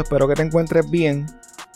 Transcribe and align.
Espero 0.00 0.26
que 0.26 0.34
te 0.34 0.42
encuentres 0.42 0.90
bien. 0.90 1.26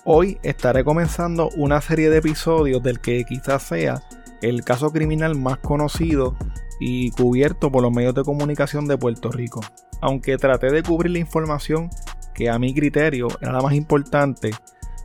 Hoy 0.04 0.38
estaré 0.42 0.84
comenzando 0.84 1.50
una 1.56 1.80
serie 1.80 2.08
de 2.10 2.18
episodios 2.18 2.82
del 2.82 3.00
que 3.00 3.24
quizás 3.24 3.62
sea 3.62 4.02
el 4.40 4.64
caso 4.64 4.90
criminal 4.90 5.34
más 5.34 5.58
conocido 5.58 6.36
y 6.80 7.10
cubierto 7.10 7.70
por 7.70 7.82
los 7.82 7.92
medios 7.92 8.14
de 8.14 8.22
comunicación 8.22 8.86
de 8.86 8.96
Puerto 8.96 9.30
Rico. 9.30 9.60
Aunque 10.00 10.38
traté 10.38 10.70
de 10.70 10.82
cubrir 10.82 11.12
la 11.12 11.18
información 11.18 11.90
que 12.34 12.48
a 12.48 12.58
mi 12.58 12.74
criterio 12.74 13.28
era 13.40 13.52
la 13.52 13.60
más 13.60 13.74
importante, 13.74 14.52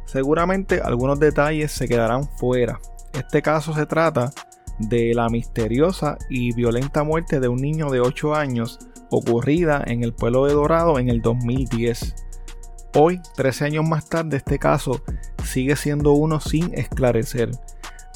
seguramente 0.06 0.82
algunos 0.82 1.20
detalles 1.20 1.72
se 1.72 1.88
quedarán 1.88 2.30
fuera. 2.38 2.80
Este 3.14 3.42
caso 3.42 3.74
se 3.74 3.86
trata 3.86 4.32
de 4.80 5.14
la 5.14 5.28
misteriosa 5.30 6.18
y 6.30 6.54
violenta 6.54 7.04
muerte 7.04 7.40
de 7.40 7.48
un 7.48 7.58
niño 7.58 7.90
de 7.90 8.00
8 8.00 8.36
años 8.36 8.80
ocurrida 9.10 9.84
en 9.86 10.04
el 10.04 10.14
pueblo 10.14 10.46
de 10.46 10.54
Dorado 10.54 10.98
en 10.98 11.10
el 11.10 11.22
2010. 11.22 12.16
Hoy, 12.94 13.22
13 13.38 13.66
años 13.66 13.88
más 13.88 14.10
tarde, 14.10 14.36
este 14.38 14.60
caso 14.60 15.02
sigue 15.46 15.78
siendo 15.78 16.12
uno 16.12 16.42
sin 16.42 16.74
esclarecer. 16.74 17.52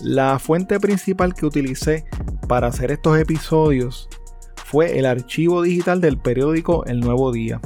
La 0.01 0.37
fuente 0.37 0.81
principal 0.81 1.33
que 1.33 1.45
utilicé 1.45 2.03
para 2.49 2.67
hacer 2.67 2.91
estos 2.91 3.17
episodios 3.17 4.09
fue 4.65 4.99
el 4.99 5.05
archivo 5.05 5.61
digital 5.61 6.01
del 6.01 6.17
periódico 6.17 6.85
El 6.85 6.99
Nuevo 6.99 7.31
Día. 7.31 7.61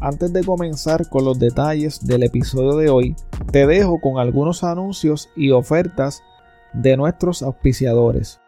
Antes 0.00 0.32
de 0.32 0.42
comenzar 0.42 1.06
con 1.10 1.26
los 1.26 1.38
detalles 1.38 2.06
del 2.06 2.22
episodio 2.22 2.76
de 2.76 2.88
hoy, 2.88 3.14
te 3.52 3.66
dejo 3.66 4.00
con 4.00 4.18
algunos 4.18 4.64
anuncios 4.64 5.28
y 5.36 5.50
ofertas 5.50 6.22
de 6.72 6.96
nuestros 6.96 7.42
auspiciadores. 7.42 8.40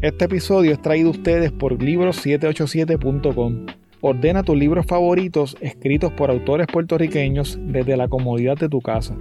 Este 0.00 0.26
episodio 0.26 0.72
es 0.72 0.82
traído 0.82 1.08
a 1.08 1.12
ustedes 1.12 1.50
por 1.50 1.78
libros787.com. 1.78 3.66
Ordena 4.06 4.42
tus 4.42 4.54
libros 4.54 4.84
favoritos 4.84 5.56
escritos 5.62 6.12
por 6.12 6.30
autores 6.30 6.66
puertorriqueños 6.70 7.58
desde 7.62 7.96
la 7.96 8.06
comodidad 8.06 8.58
de 8.58 8.68
tu 8.68 8.82
casa. 8.82 9.16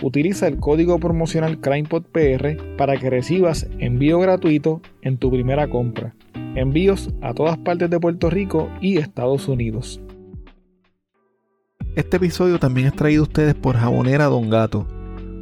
Utiliza 0.00 0.46
el 0.46 0.56
código 0.56 0.98
promocional 0.98 1.60
CrimePodPR 1.60 2.76
para 2.78 2.96
que 2.96 3.10
recibas 3.10 3.68
envío 3.78 4.18
gratuito 4.20 4.80
en 5.02 5.18
tu 5.18 5.30
primera 5.30 5.68
compra. 5.68 6.14
Envíos 6.54 7.10
a 7.20 7.34
todas 7.34 7.58
partes 7.58 7.90
de 7.90 8.00
Puerto 8.00 8.30
Rico 8.30 8.70
y 8.80 8.96
Estados 8.96 9.48
Unidos. 9.48 10.00
Este 11.94 12.16
episodio 12.16 12.58
también 12.58 12.86
es 12.86 12.94
traído 12.94 13.24
a 13.24 13.26
ustedes 13.26 13.54
por 13.54 13.76
Jabonera 13.76 14.24
Don 14.28 14.48
Gato. 14.48 14.86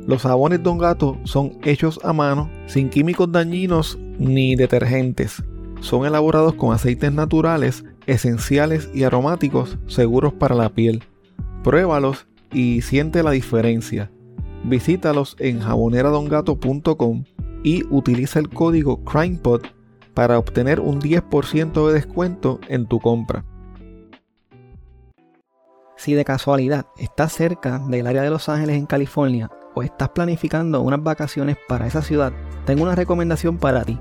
Los 0.09 0.23
jabones 0.23 0.65
Don 0.65 0.79
Gato 0.79 1.17
son 1.23 1.53
hechos 1.63 2.01
a 2.03 2.13
mano, 2.13 2.51
sin 2.67 2.89
químicos 2.89 3.31
dañinos 3.31 4.01
ni 4.19 4.57
detergentes. 4.57 5.45
Son 5.79 6.07
elaborados 6.07 6.55
con 6.55 6.75
aceites 6.75 7.13
naturales, 7.13 7.85
esenciales 8.11 8.91
y 8.93 9.05
aromáticos 9.05 9.79
seguros 9.87 10.33
para 10.33 10.57
la 10.57 10.71
piel. 10.71 11.05
Pruébalos 11.63 12.27
y 12.53 12.83
siente 12.83 13.23
la 13.23 13.31
diferencia. 13.31 14.11
Visítalos 14.65 15.37
en 15.39 15.61
jaboneradongato.com 15.61 17.25
y 17.63 17.85
utiliza 17.89 18.41
el 18.41 18.49
código 18.49 19.05
CrimePod 19.05 19.63
para 20.13 20.39
obtener 20.39 20.81
un 20.81 21.01
10% 21.01 21.87
de 21.87 21.95
descuento 21.95 22.59
en 22.69 22.87
tu 22.87 22.99
compra. 22.99 23.45
Si 25.97 26.15
de 26.15 26.25
casualidad 26.25 26.87
estás 26.99 27.33
cerca 27.33 27.79
del 27.79 28.07
área 28.07 28.23
de 28.23 28.31
Los 28.31 28.49
Ángeles 28.49 28.77
en 28.77 28.87
California 28.87 29.51
o 29.75 29.83
estás 29.83 30.09
planificando 30.09 30.81
unas 30.81 31.03
vacaciones 31.03 31.57
para 31.69 31.87
esa 31.87 32.03
ciudad, 32.03 32.33
tengo 32.67 32.83
una 32.83 32.97
recomendación 32.97 33.59
para 33.59 33.85
ti. 33.85 34.01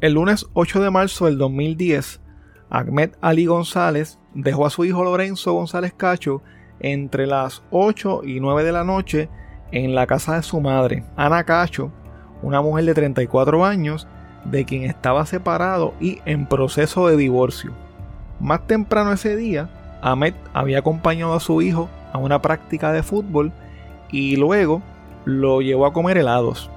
El 0.00 0.12
lunes 0.12 0.46
8 0.52 0.80
de 0.80 0.90
marzo 0.92 1.26
del 1.26 1.36
2010, 1.36 2.20
Ahmed 2.70 3.10
Ali 3.20 3.46
González 3.46 4.20
dejó 4.34 4.66
a 4.66 4.70
su 4.70 4.84
hijo 4.84 5.02
Lorenzo 5.02 5.54
González 5.54 5.94
Cacho 5.94 6.44
entre 6.78 7.26
las 7.26 7.64
8 7.72 8.20
y 8.22 8.38
9 8.38 8.62
de 8.62 8.70
la 8.70 8.84
noche 8.84 9.28
en 9.72 9.94
la 9.94 10.06
casa 10.06 10.36
de 10.36 10.42
su 10.42 10.60
madre, 10.60 11.04
Ana 11.16 11.44
Cacho, 11.44 11.90
una 12.42 12.60
mujer 12.60 12.84
de 12.84 12.94
34 12.94 13.64
años, 13.64 14.06
de 14.44 14.64
quien 14.64 14.84
estaba 14.84 15.26
separado 15.26 15.94
y 16.00 16.20
en 16.24 16.46
proceso 16.46 17.08
de 17.08 17.16
divorcio. 17.16 17.72
Más 18.40 18.66
temprano 18.66 19.12
ese 19.12 19.36
día, 19.36 19.68
Ahmed 20.00 20.34
había 20.54 20.78
acompañado 20.78 21.34
a 21.34 21.40
su 21.40 21.60
hijo 21.60 21.88
a 22.12 22.18
una 22.18 22.40
práctica 22.40 22.92
de 22.92 23.02
fútbol 23.02 23.52
y 24.10 24.36
luego 24.36 24.82
lo 25.24 25.60
llevó 25.60 25.86
a 25.86 25.92
comer 25.92 26.18
helados. 26.18 26.70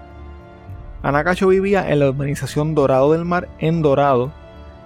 Ana 1.04 1.24
Cacho 1.24 1.48
vivía 1.48 1.90
en 1.90 2.00
la 2.00 2.10
urbanización 2.10 2.76
Dorado 2.76 3.14
del 3.14 3.26
Mar 3.26 3.48
en 3.60 3.82
Dorado. 3.82 4.32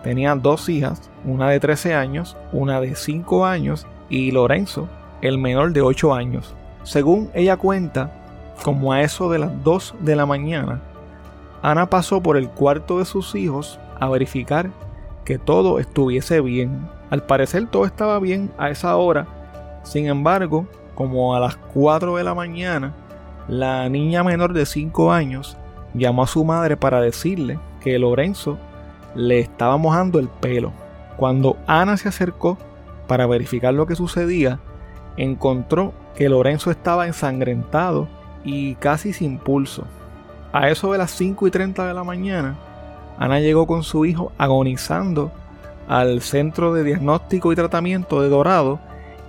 Tenía 0.03 0.35
dos 0.35 0.69
hijas, 0.69 1.09
una 1.25 1.49
de 1.49 1.59
13 1.59 1.93
años, 1.95 2.37
una 2.51 2.79
de 2.79 2.95
5 2.95 3.45
años 3.45 3.87
y 4.09 4.31
Lorenzo, 4.31 4.87
el 5.21 5.37
menor 5.37 5.73
de 5.73 5.81
8 5.81 6.13
años. 6.13 6.55
Según 6.85 7.31
ella 7.33 7.57
cuenta, 7.57 8.11
como 8.63 8.93
a 8.93 9.01
eso 9.01 9.27
de 9.31 9.39
las 9.39 9.63
2 9.63 9.95
de 10.01 10.15
la 10.15 10.27
mañana, 10.27 10.81
Ana 11.63 11.89
pasó 11.89 12.21
por 12.21 12.37
el 12.37 12.47
cuarto 12.47 12.99
de 12.99 13.05
sus 13.05 13.33
hijos 13.33 13.79
a 13.99 14.07
verificar 14.07 14.69
que 15.25 15.39
todo 15.39 15.79
estuviese 15.79 16.41
bien. 16.41 16.87
Al 17.09 17.23
parecer 17.23 17.65
todo 17.71 17.85
estaba 17.85 18.19
bien 18.19 18.51
a 18.59 18.69
esa 18.69 18.95
hora. 18.97 19.25
Sin 19.81 20.05
embargo, 20.05 20.67
como 20.93 21.35
a 21.35 21.39
las 21.39 21.55
4 21.73 22.17
de 22.17 22.23
la 22.23 22.35
mañana, 22.35 22.93
la 23.47 23.89
niña 23.89 24.23
menor 24.23 24.53
de 24.53 24.67
5 24.67 25.11
años 25.11 25.57
llamó 25.95 26.21
a 26.21 26.27
su 26.27 26.45
madre 26.45 26.77
para 26.77 27.01
decirle 27.01 27.57
que 27.81 27.97
Lorenzo 27.97 28.59
le 29.15 29.39
estaba 29.39 29.77
mojando 29.77 30.19
el 30.19 30.27
pelo. 30.27 30.71
Cuando 31.17 31.57
Ana 31.65 31.97
se 31.97 32.09
acercó 32.09 32.59
para 33.07 33.25
verificar 33.25 33.73
lo 33.73 33.87
que 33.87 33.95
sucedía, 33.95 34.59
encontró 35.17 35.93
que 36.15 36.29
Lorenzo 36.29 36.71
estaba 36.71 37.07
ensangrentado 37.07 38.07
y 38.43 38.75
casi 38.75 39.13
sin 39.13 39.37
pulso. 39.37 39.85
A 40.53 40.69
eso 40.69 40.91
de 40.91 40.97
las 40.97 41.11
5 41.11 41.47
y 41.47 41.51
30 41.51 41.87
de 41.87 41.93
la 41.93 42.03
mañana, 42.03 42.55
Ana 43.17 43.39
llegó 43.39 43.67
con 43.67 43.83
su 43.83 44.05
hijo 44.05 44.31
agonizando 44.37 45.31
al 45.87 46.21
centro 46.21 46.73
de 46.73 46.83
diagnóstico 46.83 47.51
y 47.51 47.55
tratamiento 47.55 48.21
de 48.21 48.29
Dorado 48.29 48.79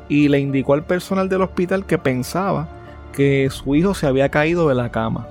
y 0.08 0.28
le 0.28 0.38
indicó 0.38 0.74
al 0.74 0.84
personal 0.84 1.28
del 1.28 1.42
hospital 1.42 1.84
que 1.84 1.98
pensaba 1.98 2.68
que 3.12 3.48
su 3.50 3.74
hijo 3.74 3.94
se 3.94 4.06
había 4.06 4.28
caído 4.28 4.68
de 4.68 4.74
la 4.74 4.90
cama. 4.90 5.26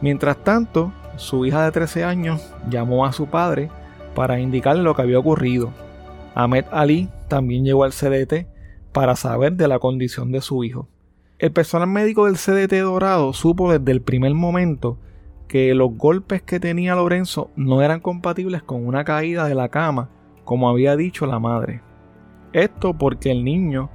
Mientras 0.00 0.36
tanto, 0.38 0.92
su 1.16 1.44
hija 1.44 1.64
de 1.64 1.72
13 1.72 2.04
años 2.04 2.54
llamó 2.70 3.04
a 3.04 3.12
su 3.12 3.26
padre 3.26 3.70
para 4.14 4.40
indicarle 4.40 4.82
lo 4.82 4.94
que 4.94 5.02
había 5.02 5.18
ocurrido. 5.18 5.70
Ahmed 6.34 6.64
Ali 6.70 7.08
también 7.28 7.64
llegó 7.64 7.84
al 7.84 7.92
CDT 7.92 8.46
para 8.92 9.16
saber 9.16 9.54
de 9.54 9.68
la 9.68 9.78
condición 9.78 10.32
de 10.32 10.40
su 10.40 10.64
hijo. 10.64 10.88
El 11.38 11.52
personal 11.52 11.88
médico 11.88 12.26
del 12.26 12.36
CDT 12.36 12.80
Dorado 12.80 13.32
supo 13.32 13.72
desde 13.72 13.92
el 13.92 14.02
primer 14.02 14.34
momento 14.34 14.98
que 15.46 15.74
los 15.74 15.96
golpes 15.96 16.42
que 16.42 16.60
tenía 16.60 16.94
Lorenzo 16.94 17.50
no 17.56 17.82
eran 17.82 18.00
compatibles 18.00 18.62
con 18.62 18.86
una 18.86 19.04
caída 19.04 19.46
de 19.46 19.54
la 19.54 19.68
cama, 19.68 20.10
como 20.44 20.68
había 20.68 20.96
dicho 20.96 21.26
la 21.26 21.38
madre. 21.38 21.80
Esto 22.52 22.94
porque 22.94 23.30
el 23.30 23.44
niño 23.44 23.90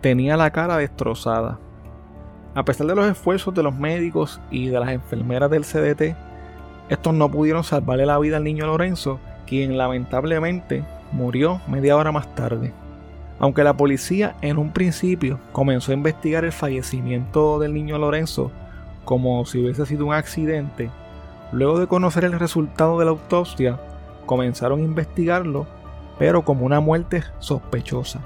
tenía 0.00 0.36
la 0.36 0.50
cara 0.50 0.76
destrozada. 0.76 1.58
A 2.54 2.64
pesar 2.64 2.86
de 2.86 2.94
los 2.94 3.06
esfuerzos 3.06 3.54
de 3.54 3.62
los 3.62 3.74
médicos 3.74 4.40
y 4.50 4.66
de 4.66 4.78
las 4.78 4.90
enfermeras 4.90 5.50
del 5.50 5.64
CDT, 5.64 6.14
estos 6.88 7.14
no 7.14 7.30
pudieron 7.30 7.64
salvarle 7.64 8.04
la 8.04 8.18
vida 8.18 8.36
al 8.36 8.44
niño 8.44 8.66
Lorenzo, 8.66 9.18
quien 9.46 9.78
lamentablemente 9.78 10.84
murió 11.12 11.60
media 11.66 11.96
hora 11.96 12.12
más 12.12 12.34
tarde. 12.34 12.74
Aunque 13.42 13.64
la 13.64 13.76
policía 13.76 14.36
en 14.40 14.56
un 14.56 14.72
principio 14.72 15.40
comenzó 15.50 15.90
a 15.90 15.94
investigar 15.94 16.44
el 16.44 16.52
fallecimiento 16.52 17.58
del 17.58 17.74
niño 17.74 17.98
Lorenzo 17.98 18.52
como 19.04 19.44
si 19.46 19.58
hubiese 19.58 19.84
sido 19.84 20.06
un 20.06 20.14
accidente, 20.14 20.90
luego 21.50 21.80
de 21.80 21.88
conocer 21.88 22.24
el 22.24 22.38
resultado 22.38 23.00
de 23.00 23.04
la 23.04 23.10
autopsia, 23.10 23.80
comenzaron 24.26 24.78
a 24.78 24.84
investigarlo, 24.84 25.66
pero 26.20 26.44
como 26.44 26.64
una 26.64 26.78
muerte 26.78 27.24
sospechosa. 27.40 28.20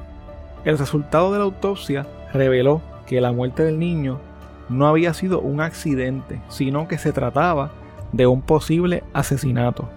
El 0.66 0.76
resultado 0.76 1.32
de 1.32 1.38
la 1.38 1.44
autopsia 1.46 2.06
reveló 2.34 2.82
que 3.06 3.22
la 3.22 3.32
muerte 3.32 3.64
del 3.64 3.78
niño 3.78 4.20
no 4.68 4.86
había 4.86 5.14
sido 5.14 5.40
un 5.40 5.62
accidente, 5.62 6.42
sino 6.50 6.88
que 6.88 6.98
se 6.98 7.14
trataba 7.14 7.70
de 8.12 8.26
un 8.26 8.42
posible 8.42 9.02
asesinato. 9.14 9.88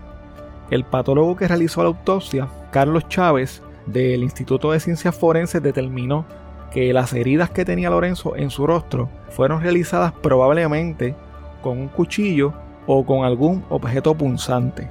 El 0.72 0.86
patólogo 0.86 1.36
que 1.36 1.50
realizó 1.50 1.84
la 1.84 1.90
autopsia, 1.90 2.48
Carlos 2.72 3.10
Chávez, 3.10 3.62
del 3.92 4.24
Instituto 4.24 4.72
de 4.72 4.80
Ciencias 4.80 5.16
Forenses, 5.16 5.62
determinó 5.62 6.26
que 6.72 6.94
las 6.94 7.14
heridas 7.14 7.50
que 7.50 7.66
tenía 7.66 7.90
Lorenzo 7.90 8.36
en 8.36 8.50
su 8.50 8.68
rostro 8.68 9.10
fueron 9.30 9.62
realizadas 9.62 10.14
probablemente 10.14 11.16
con 11.62 11.80
un 11.80 11.88
cuchillo 11.88 12.54
o 12.86 13.06
con 13.06 13.26
algún 13.26 13.64
objeto 13.70 14.16
punzante. 14.16 14.90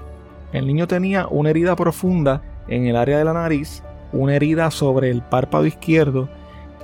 El 0.53 0.67
niño 0.67 0.87
tenía 0.87 1.27
una 1.29 1.51
herida 1.51 1.77
profunda 1.77 2.43
en 2.69 2.87
el 2.87 2.97
área 2.97 3.19
de 3.19 3.25
la 3.25 3.33
nariz, 3.33 3.83
una 4.13 4.35
herida 4.35 4.71
sobre 4.71 5.11
el 5.11 5.23
párpado 5.23 5.67
izquierdo 5.67 6.29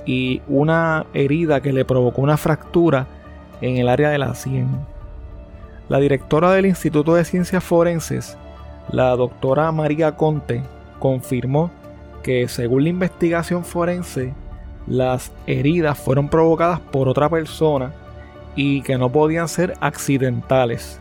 y 0.05 0.41
una 0.47 1.05
herida 1.13 1.61
que 1.61 1.73
le 1.73 1.85
provocó 1.85 2.21
una 2.21 2.37
fractura 2.37 3.07
en 3.61 3.77
el 3.77 3.89
área 3.89 4.09
de 4.09 4.17
la 4.17 4.35
sien. 4.35 4.67
La 5.89 5.99
directora 5.99 6.51
del 6.51 6.65
Instituto 6.65 7.15
de 7.15 7.25
Ciencias 7.25 7.63
Forenses, 7.63 8.37
la 8.91 9.15
doctora 9.15 9.71
María 9.71 10.15
Conte, 10.15 10.63
confirmó 10.99 11.71
que 12.25 12.47
según 12.47 12.81
la 12.81 12.89
investigación 12.89 13.63
forense, 13.63 14.33
las 14.87 15.31
heridas 15.45 15.99
fueron 15.99 16.27
provocadas 16.27 16.79
por 16.79 17.07
otra 17.07 17.29
persona 17.29 17.93
y 18.55 18.81
que 18.81 18.97
no 18.97 19.11
podían 19.11 19.47
ser 19.47 19.75
accidentales. 19.79 20.99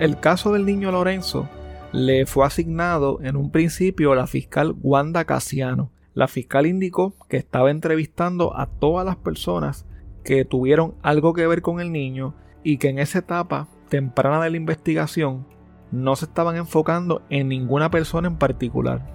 El 0.00 0.18
caso 0.18 0.52
del 0.52 0.66
niño 0.66 0.90
Lorenzo 0.90 1.48
le 1.92 2.26
fue 2.26 2.44
asignado 2.44 3.20
en 3.22 3.36
un 3.36 3.52
principio 3.52 4.10
a 4.10 4.16
la 4.16 4.26
fiscal 4.26 4.74
Wanda 4.82 5.24
Casiano. 5.24 5.92
La 6.14 6.26
fiscal 6.26 6.66
indicó 6.66 7.14
que 7.28 7.36
estaba 7.36 7.70
entrevistando 7.70 8.58
a 8.58 8.66
todas 8.66 9.06
las 9.06 9.14
personas 9.14 9.86
que 10.24 10.44
tuvieron 10.44 10.96
algo 11.00 11.32
que 11.32 11.46
ver 11.46 11.62
con 11.62 11.78
el 11.78 11.92
niño 11.92 12.34
y 12.64 12.78
que 12.78 12.88
en 12.88 12.98
esa 12.98 13.20
etapa 13.20 13.68
temprana 13.88 14.42
de 14.42 14.50
la 14.50 14.56
investigación 14.56 15.46
no 15.92 16.16
se 16.16 16.24
estaban 16.24 16.56
enfocando 16.56 17.22
en 17.30 17.50
ninguna 17.50 17.88
persona 17.88 18.26
en 18.26 18.36
particular. 18.36 19.14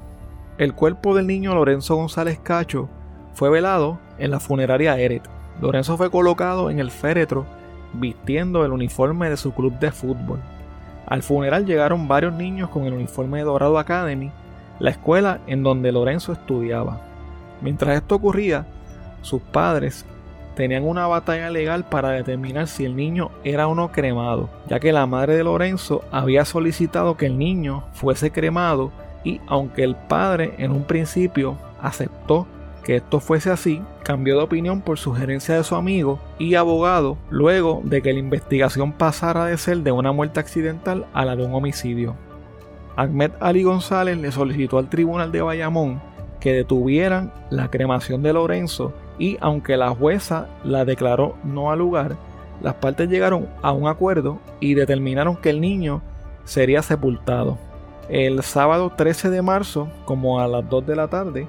El 0.58 0.74
cuerpo 0.74 1.16
del 1.16 1.28
niño 1.28 1.56
Lorenzo 1.56 1.96
González 1.96 2.40
Cacho 2.40 2.90
fue 3.34 3.50
velado 3.50 4.00
en 4.18 4.32
la 4.32 4.40
funeraria 4.40 5.00
Eret. 5.00 5.24
Lorenzo 5.62 5.98
fue 5.98 6.12
colocado 6.12 6.70
en 6.70 6.80
el 6.80 6.92
féretro 6.92 7.46
vistiendo 7.94 8.66
el 8.66 8.72
uniforme 8.72 9.30
de 9.30 9.38
su 9.38 9.54
club 9.54 9.80
de 9.80 9.92
fútbol. 9.92 10.40
Al 11.08 11.24
funeral 11.24 11.66
llegaron 11.66 12.08
varios 12.08 12.34
niños 12.34 12.70
con 12.70 12.86
el 12.86 12.94
uniforme 12.94 13.40
de 13.40 13.46
Dorado 13.46 13.78
Academy, 13.78 14.32
la 14.80 14.92
escuela 14.92 15.40
en 15.48 15.64
donde 15.64 15.92
Lorenzo 15.92 16.34
estudiaba. 16.34 17.02
Mientras 17.62 17.96
esto 17.96 18.16
ocurría, 18.16 18.66
sus 19.22 19.42
padres 19.42 20.06
tenían 20.56 20.84
una 20.84 21.08
batalla 21.08 21.50
legal 21.50 21.86
para 21.86 22.12
determinar 22.12 22.68
si 22.68 22.86
el 22.86 22.96
niño 22.96 23.32
era 23.44 23.68
o 23.68 23.76
no 23.76 23.92
cremado, 23.92 24.50
ya 24.68 24.80
que 24.80 24.92
la 24.92 25.06
madre 25.06 25.36
de 25.36 25.44
Lorenzo 25.44 26.04
había 26.12 26.46
solicitado 26.46 27.18
que 27.18 27.28
el 27.28 27.38
niño 27.38 27.84
fuese 27.94 28.32
cremado 28.32 28.92
y 29.24 29.42
aunque 29.48 29.84
el 29.84 29.96
padre 29.96 30.56
en 30.58 30.72
un 30.72 30.84
principio 30.84 31.58
aceptó 31.82 32.48
que 32.84 32.96
esto 32.96 33.20
fuese 33.20 33.52
así, 33.52 33.82
cambió 34.04 34.38
de 34.38 34.44
opinión 34.44 34.82
por 34.82 34.98
sugerencia 34.98 35.56
de 35.56 35.64
su 35.64 35.76
amigo 35.76 36.20
y 36.40 36.56
abogado 36.56 37.18
luego 37.30 37.82
de 37.84 38.02
que 38.02 38.14
la 38.14 38.20
investigación 38.20 38.92
pasara 38.92 39.46
de 39.46 39.58
ser 39.58 39.78
de 39.80 39.92
una 39.92 40.12
muerte 40.12 40.40
accidental 40.40 41.06
a 41.14 41.26
la 41.26 41.36
de 41.36 41.46
un 41.46 41.54
homicidio. 41.54 42.16
Ahmed 42.96 43.32
Ali 43.40 43.64
González 43.64 44.18
le 44.18 44.32
solicitó 44.32 44.78
al 44.78 44.90
tribunal 44.90 45.32
de 45.32 45.42
Bayamón 45.42 46.02
que 46.40 46.54
detuvieran 46.54 47.32
la 47.50 47.70
cremación 47.70 48.24
de 48.24 48.34
Lorenzo 48.34 48.94
y 49.20 49.38
aunque 49.42 49.78
la 49.78 49.92
jueza 49.92 50.48
la 50.64 50.84
declaró 50.84 51.36
no 51.44 51.72
al 51.72 51.80
lugar, 51.80 52.18
las 52.62 52.76
partes 52.76 53.10
llegaron 53.10 53.48
a 53.62 53.72
un 53.72 53.88
acuerdo 53.88 54.40
y 54.60 54.74
determinaron 54.74 55.36
que 55.36 55.52
el 55.52 55.62
niño 55.62 56.02
sería 56.44 56.82
sepultado. 56.82 57.58
El 58.10 58.44
sábado 58.44 58.92
13 58.96 59.30
de 59.30 59.42
marzo, 59.42 59.88
como 60.06 60.40
a 60.40 60.48
las 60.48 60.68
2 60.70 60.86
de 60.86 60.96
la 60.96 61.08
tarde, 61.08 61.48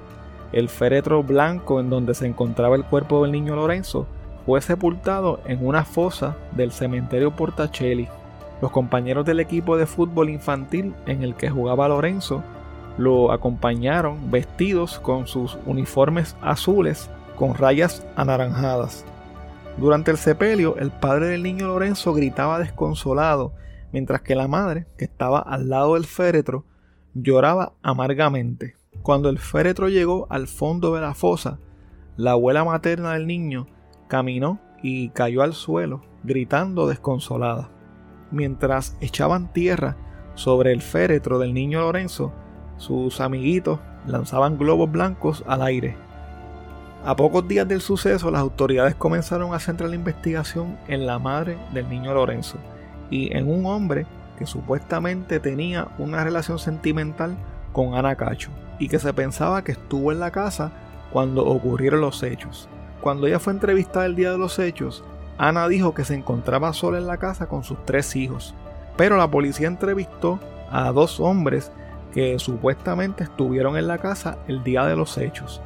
el 0.53 0.69
féretro 0.69 1.23
blanco 1.23 1.81
en 1.81 1.91
donde 1.91 2.15
se 2.15 2.27
encontraba 2.27 2.77
el 2.77 2.85
cuerpo 2.85 3.23
del 3.23 3.33
niño 3.33 3.57
Lorenzo 3.57 4.07
fue 4.45 4.61
sepultado 4.61 5.41
en 5.47 5.67
una 5.67 5.85
fosa 5.85 6.37
del 6.53 6.73
cementerio 6.73 7.35
Portacelli. 7.35 8.09
Los 8.61 8.71
compañeros 8.71 9.25
del 9.25 9.41
equipo 9.41 9.77
de 9.77 9.87
fútbol 9.87 10.31
infantil 10.31 10.95
en 11.07 11.23
el 11.23 11.35
que 11.35 11.51
jugaba 11.51 11.89
Lorenzo 11.89 12.43
lo 12.99 13.33
acompañaron 13.33 14.31
vestidos 14.31 14.99
con 14.99 15.27
sus 15.27 15.59
uniformes 15.67 16.37
azules 16.43 17.11
con 17.37 17.55
rayas 17.55 18.07
anaranjadas. 18.15 19.05
Durante 19.79 20.11
el 20.11 20.19
sepelio, 20.19 20.77
el 20.79 20.91
padre 20.91 21.29
del 21.29 21.43
niño 21.43 21.67
Lorenzo 21.67 22.13
gritaba 22.13 22.59
desconsolado, 22.59 23.53
mientras 23.93 24.23
que 24.23 24.35
la 24.35 24.49
madre, 24.49 24.87
que 24.97 25.05
estaba 25.05 25.39
al 25.39 25.69
lado 25.69 25.95
del 25.95 26.07
féretro, 26.07 26.65
lloraba 27.15 27.75
amargamente. 27.83 28.77
Cuando 29.03 29.29
el 29.29 29.39
féretro 29.39 29.89
llegó 29.89 30.27
al 30.31 30.49
fondo 30.49 30.95
de 30.95 31.01
la 31.01 31.15
fosa, 31.15 31.59
la 32.17 32.33
abuela 32.33 32.65
materna 32.65 33.13
del 33.13 33.27
niño 33.27 33.67
caminó 34.09 34.61
y 34.83 35.11
cayó 35.11 35.43
al 35.43 35.55
suelo, 35.55 36.03
gritando 36.25 36.87
desconsolada. 36.87 37.71
Mientras 38.31 38.97
echaban 39.01 39.53
tierra 39.53 39.97
sobre 40.35 40.73
el 40.73 40.81
féretro 40.83 41.39
del 41.39 41.53
niño 41.53 41.81
Lorenzo, 41.81 42.33
sus 42.79 43.21
amiguitos 43.21 43.81
lanzaban 44.07 44.59
globos 44.59 44.91
blancos 44.91 45.45
al 45.47 45.63
aire. 45.63 45.97
A 47.05 47.17
pocos 47.17 47.47
días 47.49 47.67
del 47.67 47.81
suceso, 47.81 48.31
las 48.31 48.41
autoridades 48.41 48.95
comenzaron 48.95 49.55
a 49.55 49.59
centrar 49.59 49.91
la 49.91 49.97
investigación 49.97 50.79
en 50.89 51.07
la 51.07 51.19
madre 51.19 51.59
del 51.73 51.89
niño 51.89 52.15
Lorenzo 52.15 52.59
y 53.13 53.37
en 53.37 53.49
un 53.49 53.67
hombre 53.67 54.07
que 54.39 54.47
supuestamente 54.47 55.39
tenía 55.39 55.87
una 55.99 56.25
relación 56.25 56.59
sentimental 56.59 57.37
con 57.73 57.95
Ana 57.95 58.17
Cacho 58.17 58.51
y 58.79 58.89
que 58.89 58.99
se 58.99 59.13
pensaba 59.13 59.63
que 59.63 59.73
estuvo 59.73 60.11
en 60.11 60.19
la 60.19 60.31
casa 60.31 60.73
cuando 61.13 61.45
ocurrieron 61.45 62.01
los 62.01 62.23
hechos. 62.23 62.69
Cuando 63.03 63.27
ella 63.27 63.39
fue 63.39 63.53
entrevistada 63.53 64.07
el 64.07 64.17
día 64.17 64.33
de 64.33 64.39
los 64.39 64.59
hechos, 64.59 65.05
Ana 65.37 65.69
dijo 65.69 65.93
que 65.93 66.05
se 66.05 66.15
encontraba 66.15 66.73
sola 66.73 66.99
en 66.99 67.07
la 67.07 67.19
casa 67.19 67.47
con 67.47 67.65
sus 67.65 67.85
tres 67.85 68.17
hijos, 68.17 68.55
pero 68.97 69.17
la 69.19 69.31
policía 69.31 69.69
entrevistó 69.69 70.41
a 70.71 70.91
dos 70.91 71.21
hombres 71.21 71.71
que 72.15 72.39
supuestamente 72.39 73.25
estuvieron 73.25 73.77
en 73.77 73.89
la 73.89 73.99
casa 73.99 74.39
el 74.49 74.65
día 74.65 74.87
de 74.87 74.97
los 74.97 75.19
hechos. 75.19 75.61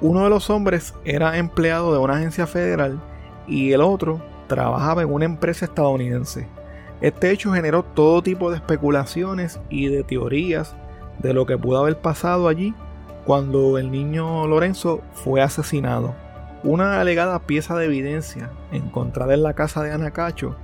Uno 0.00 0.24
de 0.24 0.30
los 0.30 0.50
hombres 0.50 0.94
era 1.04 1.38
empleado 1.38 1.92
de 1.92 1.98
una 1.98 2.14
agencia 2.14 2.48
federal 2.48 2.98
y 3.46 3.72
el 3.72 3.82
otro 3.82 4.20
trabajaba 4.48 5.02
en 5.02 5.12
una 5.12 5.26
empresa 5.26 5.64
estadounidense. 5.64 6.48
Este 7.02 7.32
hecho 7.32 7.52
generó 7.52 7.82
todo 7.82 8.22
tipo 8.22 8.50
de 8.50 8.56
especulaciones 8.56 9.60
y 9.68 9.88
de 9.88 10.04
teorías 10.04 10.76
de 11.18 11.34
lo 11.34 11.46
que 11.46 11.58
pudo 11.58 11.78
haber 11.78 11.98
pasado 11.98 12.46
allí 12.46 12.74
cuando 13.26 13.76
el 13.76 13.90
niño 13.90 14.46
Lorenzo 14.46 15.02
fue 15.12 15.42
asesinado. 15.42 16.14
Una 16.62 17.00
alegada 17.00 17.40
pieza 17.40 17.76
de 17.76 17.86
evidencia 17.86 18.50
encontrada 18.70 19.34
en 19.34 19.42
la 19.42 19.54
casa 19.54 19.82
de 19.82 19.90
Ana 19.90 20.12
Cacho 20.12 20.54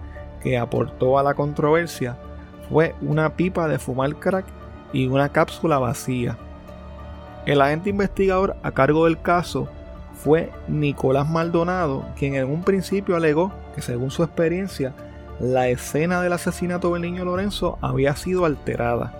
que 0.40 0.56
aportó 0.56 1.18
a 1.18 1.24
la 1.24 1.34
controversia 1.34 2.16
fue 2.70 2.94
una 3.02 3.34
pipa 3.34 3.66
de 3.66 3.80
fumar 3.80 4.14
crack 4.14 4.46
y 4.92 5.08
una 5.08 5.30
cápsula 5.30 5.78
vacía. 5.78 6.38
El 7.46 7.60
agente 7.60 7.90
investigador 7.90 8.54
a 8.62 8.70
cargo 8.70 9.06
del 9.06 9.20
caso 9.20 9.68
fue 10.14 10.52
Nicolás 10.68 11.28
Maldonado, 11.28 12.06
quien 12.16 12.36
en 12.36 12.48
un 12.48 12.62
principio 12.62 13.16
alegó 13.16 13.52
que 13.74 13.82
según 13.82 14.12
su 14.12 14.22
experiencia, 14.22 14.94
la 15.40 15.68
escena 15.68 16.20
del 16.20 16.32
asesinato 16.32 16.92
del 16.92 17.02
niño 17.02 17.24
Lorenzo 17.24 17.78
había 17.80 18.16
sido 18.16 18.44
alterada. 18.44 19.14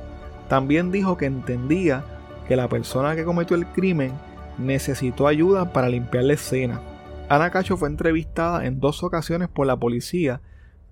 También 0.49 0.91
dijo 0.91 1.17
que 1.17 1.27
entendía 1.27 2.05
que 2.49 2.57
la 2.57 2.69
persona 2.69 3.15
que 3.15 3.25
cometió 3.25 3.57
el 3.57 3.67
crimen 3.67 4.13
necesitó 4.59 5.29
ayuda 5.29 5.73
para 5.73 5.89
limpiar 5.89 6.25
la 6.25 6.33
escena. 6.33 6.81
Ana 7.29 7.51
Cacho 7.51 7.77
fue 7.77 7.89
entrevistada 7.89 8.65
en 8.67 8.81
dos 8.81 9.05
ocasiones 9.05 9.49
por 9.49 9.67
la 9.67 9.77
policía, 9.77 10.41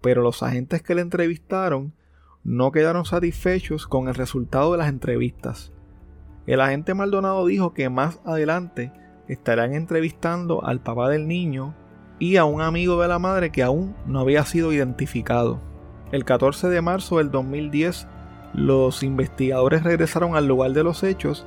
pero 0.00 0.22
los 0.22 0.42
agentes 0.42 0.82
que 0.82 0.94
la 0.94 1.00
entrevistaron 1.00 1.94
no 2.44 2.70
quedaron 2.70 3.04
satisfechos 3.04 3.86
con 3.86 4.08
el 4.08 4.14
resultado 4.14 4.72
de 4.72 4.78
las 4.78 4.88
entrevistas. 4.88 5.72
El 6.46 6.60
agente 6.60 6.94
Maldonado 6.94 7.44
dijo 7.46 7.74
que 7.74 7.88
más 7.88 8.20
adelante 8.24 8.92
estarán 9.26 9.74
entrevistando 9.74 10.64
al 10.64 10.80
papá 10.80 11.08
del 11.08 11.26
niño 11.26 11.74
y 12.18 12.36
a 12.36 12.44
un 12.44 12.60
amigo 12.60 13.00
de 13.00 13.08
la 13.08 13.18
madre 13.18 13.50
que 13.50 13.62
aún 13.62 13.94
no 14.06 14.20
había 14.20 14.44
sido 14.44 14.72
identificado. 14.72 15.58
El 16.12 16.24
14 16.24 16.68
de 16.68 16.80
marzo 16.80 17.18
del 17.18 17.30
2010, 17.30 18.06
los 18.54 19.02
investigadores 19.02 19.82
regresaron 19.82 20.36
al 20.36 20.46
lugar 20.46 20.72
de 20.72 20.82
los 20.82 21.02
hechos 21.02 21.44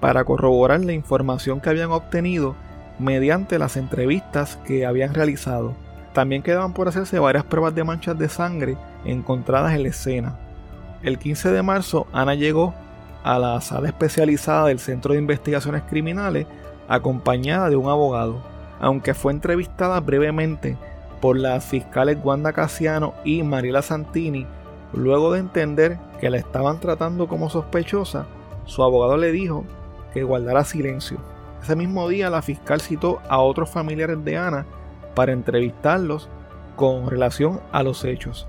para 0.00 0.24
corroborar 0.24 0.84
la 0.84 0.92
información 0.92 1.60
que 1.60 1.70
habían 1.70 1.90
obtenido 1.90 2.54
mediante 2.98 3.58
las 3.58 3.76
entrevistas 3.76 4.56
que 4.64 4.86
habían 4.86 5.14
realizado. 5.14 5.74
También 6.12 6.42
quedaban 6.42 6.74
por 6.74 6.88
hacerse 6.88 7.18
varias 7.18 7.44
pruebas 7.44 7.74
de 7.74 7.84
manchas 7.84 8.18
de 8.18 8.28
sangre 8.28 8.76
encontradas 9.04 9.74
en 9.74 9.82
la 9.82 9.88
escena. 9.88 10.38
El 11.02 11.18
15 11.18 11.50
de 11.50 11.62
marzo, 11.62 12.06
Ana 12.12 12.34
llegó 12.34 12.74
a 13.24 13.38
la 13.38 13.60
sala 13.60 13.88
especializada 13.88 14.66
del 14.66 14.78
Centro 14.78 15.14
de 15.14 15.20
Investigaciones 15.20 15.82
Criminales 15.88 16.46
acompañada 16.88 17.70
de 17.70 17.76
un 17.76 17.88
abogado. 17.88 18.51
Aunque 18.82 19.14
fue 19.14 19.32
entrevistada 19.32 20.00
brevemente 20.00 20.76
por 21.20 21.38
las 21.38 21.64
fiscales 21.64 22.18
Wanda 22.22 22.52
Casiano 22.52 23.14
y 23.24 23.42
Mariela 23.44 23.80
Santini, 23.80 24.46
luego 24.92 25.32
de 25.32 25.38
entender 25.38 25.98
que 26.20 26.28
la 26.28 26.36
estaban 26.36 26.80
tratando 26.80 27.28
como 27.28 27.48
sospechosa, 27.48 28.26
su 28.64 28.82
abogado 28.82 29.16
le 29.16 29.32
dijo 29.32 29.64
que 30.12 30.24
guardara 30.24 30.64
silencio. 30.64 31.18
Ese 31.62 31.76
mismo 31.76 32.08
día 32.08 32.28
la 32.28 32.42
fiscal 32.42 32.80
citó 32.80 33.20
a 33.28 33.38
otros 33.38 33.70
familiares 33.70 34.22
de 34.24 34.36
Ana 34.36 34.66
para 35.14 35.32
entrevistarlos 35.32 36.28
con 36.74 37.08
relación 37.08 37.60
a 37.70 37.84
los 37.84 38.04
hechos. 38.04 38.48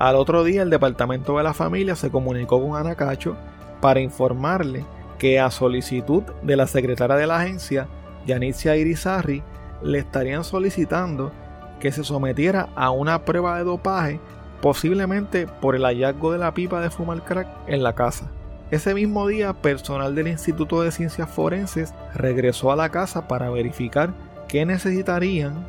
Al 0.00 0.16
otro 0.16 0.42
día 0.42 0.62
el 0.62 0.70
departamento 0.70 1.36
de 1.36 1.44
la 1.44 1.54
familia 1.54 1.94
se 1.94 2.10
comunicó 2.10 2.60
con 2.60 2.76
Ana 2.76 2.96
Cacho 2.96 3.36
para 3.80 4.00
informarle 4.00 4.84
que 5.18 5.38
a 5.38 5.50
solicitud 5.52 6.24
de 6.42 6.56
la 6.56 6.66
secretaria 6.66 7.14
de 7.14 7.26
la 7.28 7.38
agencia, 7.38 7.86
Yanicia 8.26 8.76
Irizarri, 8.76 9.44
le 9.82 9.98
estarían 9.98 10.44
solicitando 10.44 11.32
que 11.80 11.92
se 11.92 12.04
sometiera 12.04 12.68
a 12.76 12.90
una 12.90 13.24
prueba 13.24 13.56
de 13.56 13.64
dopaje, 13.64 14.20
posiblemente 14.60 15.46
por 15.46 15.74
el 15.74 15.84
hallazgo 15.84 16.32
de 16.32 16.38
la 16.38 16.52
pipa 16.52 16.80
de 16.80 16.90
fumar 16.90 17.22
crack 17.24 17.48
en 17.66 17.82
la 17.82 17.94
casa. 17.94 18.30
Ese 18.70 18.94
mismo 18.94 19.26
día, 19.26 19.52
personal 19.54 20.14
del 20.14 20.28
Instituto 20.28 20.82
de 20.82 20.92
Ciencias 20.92 21.28
Forenses 21.28 21.92
regresó 22.14 22.70
a 22.70 22.76
la 22.76 22.90
casa 22.90 23.26
para 23.26 23.50
verificar 23.50 24.12
qué 24.46 24.64
necesitarían 24.64 25.66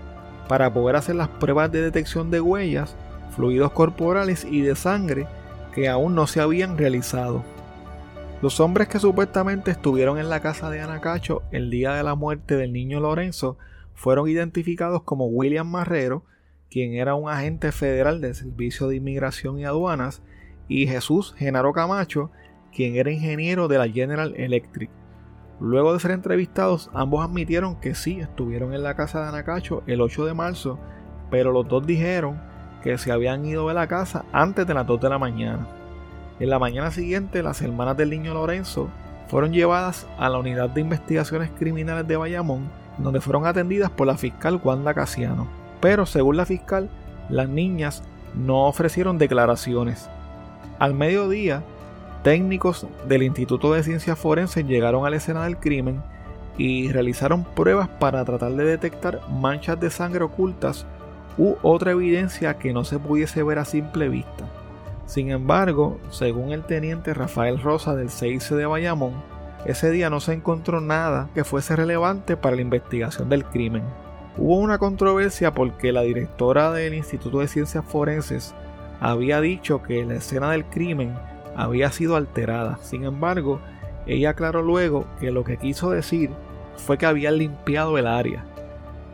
para 0.47 0.71
poder 0.71 0.97
hacer 0.97 1.15
las 1.15 1.29
pruebas 1.29 1.71
de 1.71 1.81
detección 1.81 2.29
de 2.29 2.41
huellas, 2.41 2.95
fluidos 3.35 3.71
corporales 3.71 4.45
y 4.45 4.61
de 4.61 4.75
sangre 4.75 5.25
que 5.73 5.87
aún 5.87 6.13
no 6.13 6.27
se 6.27 6.41
habían 6.41 6.77
realizado. 6.77 7.43
Los 8.41 8.59
hombres 8.59 8.87
que 8.87 8.99
supuestamente 8.99 9.71
estuvieron 9.71 10.17
en 10.17 10.29
la 10.29 10.39
casa 10.39 10.69
de 10.69 10.81
Anacacho 10.81 11.43
el 11.51 11.69
día 11.69 11.93
de 11.93 12.03
la 12.03 12.15
muerte 12.15 12.57
del 12.57 12.73
niño 12.73 12.99
Lorenzo 12.99 13.57
fueron 13.93 14.27
identificados 14.27 15.03
como 15.03 15.27
William 15.27 15.69
Marrero, 15.69 16.25
quien 16.69 16.93
era 16.93 17.15
un 17.15 17.29
agente 17.29 17.71
federal 17.71 18.21
del 18.21 18.35
Servicio 18.35 18.87
de 18.87 18.95
Inmigración 18.95 19.59
y 19.59 19.65
Aduanas, 19.65 20.21
y 20.67 20.87
Jesús 20.87 21.35
Genaro 21.37 21.73
Camacho, 21.73 22.31
quien 22.73 22.95
era 22.95 23.11
ingeniero 23.11 23.67
de 23.67 23.77
la 23.77 23.89
General 23.89 24.33
Electric. 24.37 24.89
Luego 25.59 25.93
de 25.93 25.99
ser 25.99 26.11
entrevistados, 26.11 26.89
ambos 26.93 27.23
admitieron 27.23 27.75
que 27.79 27.93
sí 27.93 28.19
estuvieron 28.19 28.73
en 28.73 28.81
la 28.81 28.95
casa 28.95 29.21
de 29.21 29.29
Anacacho 29.29 29.83
el 29.85 30.01
8 30.01 30.25
de 30.25 30.33
marzo, 30.33 30.79
pero 31.29 31.51
los 31.51 31.67
dos 31.67 31.85
dijeron 31.85 32.41
que 32.81 32.97
se 32.97 33.11
habían 33.11 33.45
ido 33.45 33.67
de 33.67 33.73
la 33.73 33.87
casa 33.87 34.25
antes 34.31 34.65
de 34.65 34.73
las 34.73 34.87
2 34.87 35.01
de 35.01 35.09
la 35.09 35.19
mañana. 35.19 35.67
En 36.39 36.49
la 36.49 36.57
mañana 36.57 36.89
siguiente, 36.89 37.43
las 37.43 37.61
hermanas 37.61 37.95
del 37.97 38.09
niño 38.09 38.33
Lorenzo 38.33 38.89
fueron 39.27 39.53
llevadas 39.53 40.07
a 40.17 40.29
la 40.29 40.39
unidad 40.39 40.69
de 40.69 40.81
investigaciones 40.81 41.51
criminales 41.51 42.07
de 42.07 42.17
Bayamón, 42.17 42.69
donde 42.97 43.21
fueron 43.21 43.45
atendidas 43.45 43.89
por 43.89 44.07
la 44.07 44.17
fiscal 44.17 44.59
Wanda 44.63 44.93
Casiano. 44.93 45.47
Pero 45.79 46.05
según 46.05 46.37
la 46.37 46.45
fiscal, 46.45 46.89
las 47.29 47.49
niñas 47.49 48.03
no 48.35 48.67
ofrecieron 48.67 49.17
declaraciones. 49.17 50.09
Al 50.79 50.93
mediodía, 50.93 51.63
Técnicos 52.23 52.85
del 53.07 53.23
Instituto 53.23 53.73
de 53.73 53.81
Ciencias 53.81 54.19
Forenses 54.19 54.67
llegaron 54.67 55.07
a 55.07 55.09
la 55.09 55.15
escena 55.15 55.43
del 55.45 55.57
crimen 55.57 56.03
y 56.55 56.91
realizaron 56.91 57.43
pruebas 57.43 57.87
para 57.87 58.23
tratar 58.25 58.51
de 58.51 58.63
detectar 58.63 59.21
manchas 59.27 59.79
de 59.79 59.89
sangre 59.89 60.23
ocultas 60.23 60.85
u 61.39 61.55
otra 61.63 61.91
evidencia 61.91 62.59
que 62.59 62.73
no 62.73 62.83
se 62.83 62.99
pudiese 62.99 63.41
ver 63.41 63.57
a 63.57 63.65
simple 63.65 64.07
vista. 64.07 64.45
Sin 65.07 65.31
embargo, 65.31 65.99
según 66.11 66.51
el 66.51 66.63
teniente 66.63 67.15
Rafael 67.15 67.59
Rosa 67.59 67.95
del 67.95 68.11
CIC 68.11 68.49
de 68.49 68.67
Bayamón, 68.67 69.13
ese 69.65 69.91
día 69.91 70.09
no 70.09 70.19
se 70.19 70.33
encontró 70.33 70.81
nada 70.81 71.29
que 71.35 71.43
fuese 71.43 71.75
relevante 71.75 72.35
para 72.35 72.55
la 72.55 72.63
investigación 72.63 73.29
del 73.29 73.45
crimen. 73.45 73.83
Hubo 74.37 74.57
una 74.57 74.79
controversia 74.79 75.53
porque 75.53 75.91
la 75.91 76.01
directora 76.01 76.71
del 76.71 76.93
Instituto 76.93 77.39
de 77.39 77.47
Ciencias 77.47 77.85
Forenses 77.85 78.55
había 78.99 79.41
dicho 79.41 79.83
que 79.83 80.03
la 80.05 80.15
escena 80.15 80.51
del 80.51 80.65
crimen 80.65 81.13
había 81.55 81.91
sido 81.91 82.15
alterada. 82.15 82.79
Sin 82.81 83.03
embargo, 83.03 83.59
ella 84.07 84.31
aclaró 84.31 84.61
luego 84.61 85.05
que 85.19 85.31
lo 85.31 85.43
que 85.43 85.57
quiso 85.57 85.91
decir 85.91 86.31
fue 86.77 86.97
que 86.97 87.05
había 87.05 87.31
limpiado 87.31 87.97
el 87.97 88.07
área. 88.07 88.45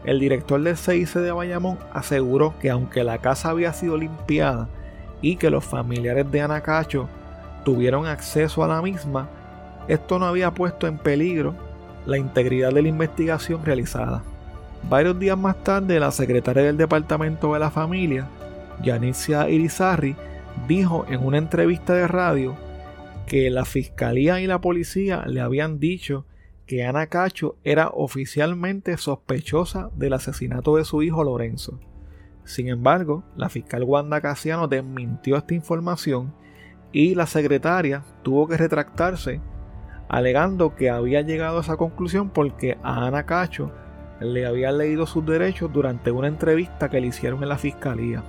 El 0.06 0.20
director 0.20 0.62
del 0.62 0.78
CIC 0.78 1.16
de 1.16 1.32
Bayamón 1.32 1.80
aseguró 1.92 2.54
que 2.60 2.70
aunque 2.70 3.04
la 3.04 3.18
casa 3.18 3.50
había 3.50 3.74
sido 3.74 3.98
limpiada 3.98 4.70
y 5.22 5.36
que 5.36 5.50
los 5.50 5.66
familiares 5.66 6.32
de 6.32 6.42
Anacacho 6.42 7.10
tuvieron 7.66 8.06
acceso 8.06 8.64
a 8.64 8.68
la 8.68 8.82
misma, 8.82 9.28
esto 9.88 10.20
no 10.20 10.26
había 10.26 10.52
puesto 10.52 10.88
en 10.88 10.98
peligro 10.98 11.56
la 12.06 12.18
integridad 12.18 12.72
de 12.72 12.82
la 12.82 12.88
investigación 12.88 13.64
realizada. 13.66 14.24
Varios 14.90 15.20
días 15.20 15.38
más 15.38 15.64
tarde, 15.64 16.00
la 16.00 16.12
secretaria 16.12 16.64
del 16.64 16.78
Departamento 16.78 17.54
de 17.54 17.60
la 17.60 17.72
Familia, 17.72 18.28
Yanicia 18.82 19.50
Irizarri, 19.50 20.16
dijo 20.68 21.06
en 21.10 21.26
una 21.26 21.38
entrevista 21.38 21.94
de 21.94 22.08
radio 22.08 22.56
que 23.26 23.50
la 23.50 23.66
fiscalía 23.66 24.40
y 24.40 24.48
la 24.48 24.62
policía 24.62 25.26
le 25.28 25.42
habían 25.42 25.80
dicho 25.80 26.26
que 26.66 26.86
Ana 26.86 27.08
Cacho 27.08 27.58
era 27.64 27.90
oficialmente 27.90 28.98
sospechosa 28.98 29.90
del 29.96 30.14
asesinato 30.14 30.78
de 30.78 30.86
su 30.86 31.02
hijo 31.02 31.24
Lorenzo. 31.24 31.80
Sin 32.44 32.70
embargo, 32.70 33.24
la 33.36 33.50
fiscal 33.50 33.84
Wanda 33.84 34.22
Casiano 34.22 34.68
desmintió 34.68 35.36
esta 35.36 35.54
información 35.54 36.34
y 36.94 37.16
la 37.16 37.26
secretaria 37.26 38.04
tuvo 38.24 38.48
que 38.48 38.58
retractarse 38.58 39.42
alegando 40.10 40.76
que 40.76 40.90
había 40.90 41.22
llegado 41.22 41.58
a 41.58 41.62
esa 41.62 41.78
conclusión 41.78 42.30
porque 42.30 42.78
a 42.84 43.06
Ana 43.06 43.24
Cacho 43.24 43.72
le 44.20 44.46
habían 44.46 44.78
leído 44.78 45.06
sus 45.06 45.26
derechos 45.26 45.72
durante 45.72 46.12
una 46.12 46.28
entrevista 46.28 46.90
que 46.90 47.02
le 47.02 47.08
hicieron 47.08 47.44
en 47.44 47.50
la 47.50 47.58
fiscalía. 47.58 48.24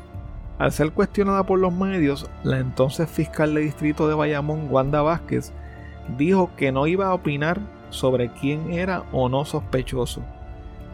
Al 0.58 0.72
ser 0.72 0.92
cuestionada 0.92 1.44
por 1.44 1.58
los 1.60 1.72
medios, 1.72 2.28
la 2.42 2.58
entonces 2.58 3.08
fiscal 3.08 3.54
de 3.54 3.60
distrito 3.60 4.08
de 4.08 4.14
Bayamón, 4.14 4.66
Wanda 4.70 5.02
Vázquez, 5.02 5.52
dijo 6.16 6.50
que 6.56 6.72
no 6.72 6.86
iba 6.86 7.06
a 7.06 7.14
opinar 7.14 7.60
sobre 7.90 8.30
quién 8.30 8.72
era 8.72 9.04
o 9.12 9.28
no 9.28 9.44
sospechoso. 9.44 10.22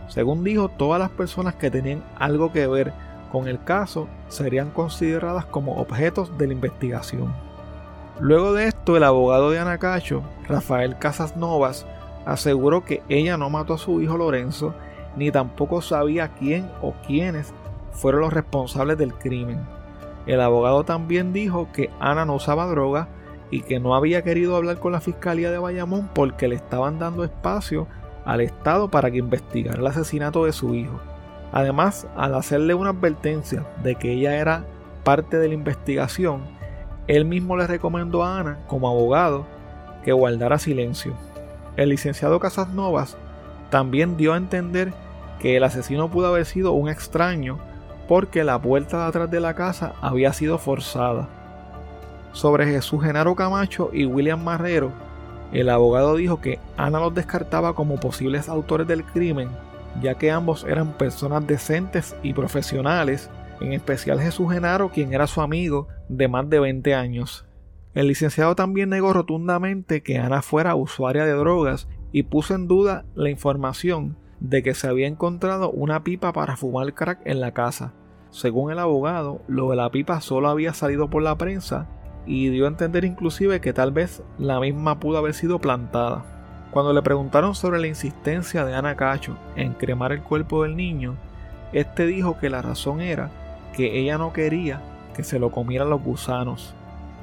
Según 0.08 0.44
dijo, 0.44 0.68
todas 0.68 1.00
las 1.00 1.10
personas 1.10 1.54
que 1.54 1.70
tenían 1.70 2.04
algo 2.18 2.52
que 2.52 2.66
ver 2.66 2.92
con 3.32 3.48
el 3.48 3.62
caso 3.64 4.06
serían 4.28 4.70
consideradas 4.70 5.46
como 5.46 5.76
objetos 5.76 6.36
de 6.36 6.46
la 6.46 6.52
investigación. 6.52 7.32
Luego 8.20 8.52
de 8.52 8.68
el 8.86 9.04
abogado 9.04 9.50
de 9.50 9.58
Anacacho, 9.58 10.22
Rafael 10.46 10.98
Casas 10.98 11.36
Novas, 11.36 11.86
aseguró 12.26 12.84
que 12.84 13.02
ella 13.08 13.36
no 13.36 13.50
mató 13.50 13.74
a 13.74 13.78
su 13.78 14.00
hijo 14.00 14.16
Lorenzo, 14.16 14.74
ni 15.16 15.30
tampoco 15.30 15.80
sabía 15.80 16.28
quién 16.28 16.70
o 16.82 16.92
quiénes 17.06 17.52
fueron 17.92 18.22
los 18.22 18.32
responsables 18.32 18.98
del 18.98 19.14
crimen. 19.14 19.60
El 20.26 20.40
abogado 20.40 20.84
también 20.84 21.32
dijo 21.32 21.68
que 21.72 21.90
Ana 22.00 22.24
no 22.24 22.34
usaba 22.34 22.66
droga 22.66 23.08
y 23.50 23.62
que 23.62 23.78
no 23.78 23.94
había 23.94 24.22
querido 24.22 24.56
hablar 24.56 24.78
con 24.78 24.92
la 24.92 25.00
fiscalía 25.00 25.50
de 25.50 25.58
Bayamón 25.58 26.10
porque 26.14 26.48
le 26.48 26.56
estaban 26.56 26.98
dando 26.98 27.24
espacio 27.24 27.86
al 28.24 28.40
Estado 28.40 28.90
para 28.90 29.10
que 29.10 29.18
investigara 29.18 29.78
el 29.78 29.86
asesinato 29.86 30.44
de 30.44 30.52
su 30.52 30.74
hijo. 30.74 31.00
Además, 31.52 32.06
al 32.16 32.34
hacerle 32.34 32.74
una 32.74 32.90
advertencia 32.90 33.64
de 33.82 33.94
que 33.94 34.12
ella 34.12 34.36
era 34.36 34.64
parte 35.04 35.38
de 35.38 35.48
la 35.48 35.54
investigación, 35.54 36.42
él 37.06 37.24
mismo 37.24 37.56
le 37.56 37.66
recomendó 37.66 38.24
a 38.24 38.40
Ana, 38.40 38.58
como 38.66 38.88
abogado, 38.88 39.46
que 40.04 40.12
guardara 40.12 40.58
silencio. 40.58 41.14
El 41.76 41.90
licenciado 41.90 42.40
Casas 42.40 42.68
Novas 42.68 43.16
también 43.70 44.16
dio 44.16 44.32
a 44.32 44.36
entender 44.36 44.92
que 45.38 45.56
el 45.56 45.64
asesino 45.64 46.10
pudo 46.10 46.28
haber 46.28 46.46
sido 46.46 46.72
un 46.72 46.88
extraño 46.88 47.58
porque 48.08 48.44
la 48.44 48.60
puerta 48.60 48.98
de 48.98 49.04
atrás 49.04 49.30
de 49.30 49.40
la 49.40 49.54
casa 49.54 49.94
había 50.00 50.32
sido 50.32 50.58
forzada. 50.58 51.28
Sobre 52.32 52.66
Jesús 52.66 53.02
Genaro 53.02 53.34
Camacho 53.34 53.90
y 53.92 54.06
William 54.06 54.42
Marrero, 54.42 54.92
el 55.52 55.68
abogado 55.70 56.16
dijo 56.16 56.40
que 56.40 56.58
Ana 56.76 57.00
los 57.00 57.14
descartaba 57.14 57.74
como 57.74 58.00
posibles 58.00 58.48
autores 58.48 58.86
del 58.86 59.04
crimen, 59.04 59.48
ya 60.02 60.14
que 60.14 60.30
ambos 60.30 60.64
eran 60.64 60.92
personas 60.92 61.46
decentes 61.46 62.16
y 62.22 62.32
profesionales, 62.32 63.30
en 63.60 63.72
especial 63.72 64.20
Jesús 64.20 64.52
Genaro, 64.52 64.90
quien 64.90 65.12
era 65.12 65.26
su 65.26 65.40
amigo 65.40 65.88
de 66.08 66.28
más 66.28 66.48
de 66.48 66.60
20 66.60 66.94
años. 66.94 67.46
El 67.94 68.08
licenciado 68.08 68.56
también 68.56 68.90
negó 68.90 69.12
rotundamente 69.12 70.02
que 70.02 70.18
Ana 70.18 70.42
fuera 70.42 70.74
usuaria 70.74 71.24
de 71.24 71.32
drogas 71.32 71.88
y 72.10 72.24
puso 72.24 72.54
en 72.54 72.66
duda 72.66 73.04
la 73.14 73.30
información 73.30 74.16
de 74.40 74.62
que 74.62 74.74
se 74.74 74.88
había 74.88 75.06
encontrado 75.06 75.70
una 75.70 76.02
pipa 76.02 76.32
para 76.32 76.56
fumar 76.56 76.92
crack 76.94 77.20
en 77.24 77.40
la 77.40 77.52
casa. 77.52 77.92
Según 78.30 78.72
el 78.72 78.80
abogado, 78.80 79.42
lo 79.46 79.70
de 79.70 79.76
la 79.76 79.90
pipa 79.90 80.20
solo 80.20 80.48
había 80.48 80.74
salido 80.74 81.08
por 81.08 81.22
la 81.22 81.38
prensa 81.38 81.88
y 82.26 82.48
dio 82.48 82.64
a 82.64 82.68
entender 82.68 83.04
inclusive 83.04 83.60
que 83.60 83.72
tal 83.72 83.92
vez 83.92 84.22
la 84.38 84.58
misma 84.58 84.98
pudo 84.98 85.18
haber 85.18 85.34
sido 85.34 85.60
plantada. 85.60 86.24
Cuando 86.72 86.92
le 86.92 87.02
preguntaron 87.02 87.54
sobre 87.54 87.78
la 87.78 87.86
insistencia 87.86 88.64
de 88.64 88.74
Ana 88.74 88.96
Cacho 88.96 89.38
en 89.54 89.74
cremar 89.74 90.10
el 90.10 90.22
cuerpo 90.22 90.64
del 90.64 90.76
niño, 90.76 91.16
este 91.72 92.06
dijo 92.06 92.38
que 92.38 92.50
la 92.50 92.62
razón 92.62 93.00
era 93.00 93.30
que 93.76 93.98
ella 93.98 94.18
no 94.18 94.32
quería 94.32 94.80
que 95.14 95.24
se 95.24 95.38
lo 95.38 95.50
comieran 95.50 95.90
los 95.90 96.02
gusanos. 96.02 96.74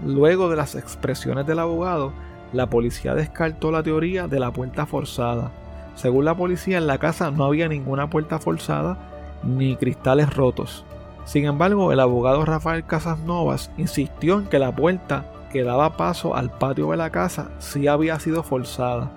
Luego 0.04 0.50
de 0.50 0.56
las 0.56 0.76
expresiones 0.76 1.46
del 1.46 1.60
abogado, 1.60 2.14
la 2.54 2.70
policía 2.70 3.14
descartó 3.14 3.72
la 3.72 3.84
teoría 3.84 4.28
de 4.28 4.40
la 4.40 4.52
puerta 4.52 4.86
forzada, 4.86 5.52
Según 5.96 6.24
la 6.26 6.36
policía, 6.36 6.78
en 6.78 6.88
la 6.88 6.98
casa 6.98 7.32
no 7.32 7.44
había 7.44 7.68
ninguna 7.68 8.10
puerta 8.10 8.40
forzada 8.40 8.98
ni 9.44 9.76
cristales 9.76 10.34
rotos. 10.34 10.86
Sin 11.26 11.46
embargo, 11.46 11.92
el 11.92 12.00
abogado 12.00 12.46
Rafael 12.46 12.86
Casasnovas 12.86 13.72
insistió 13.78 14.40
en 14.40 14.48
que 14.48 14.58
la 14.58 14.74
puerta 14.74 15.26
que 15.52 15.64
daba 15.64 15.98
paso 15.98 16.34
al 16.34 16.50
patio 16.50 16.92
de 16.92 16.98
la 16.98 17.10
casa 17.10 17.52
sí 17.60 17.88
había 17.88 18.20
sido 18.20 18.42
forzada. 18.42 19.12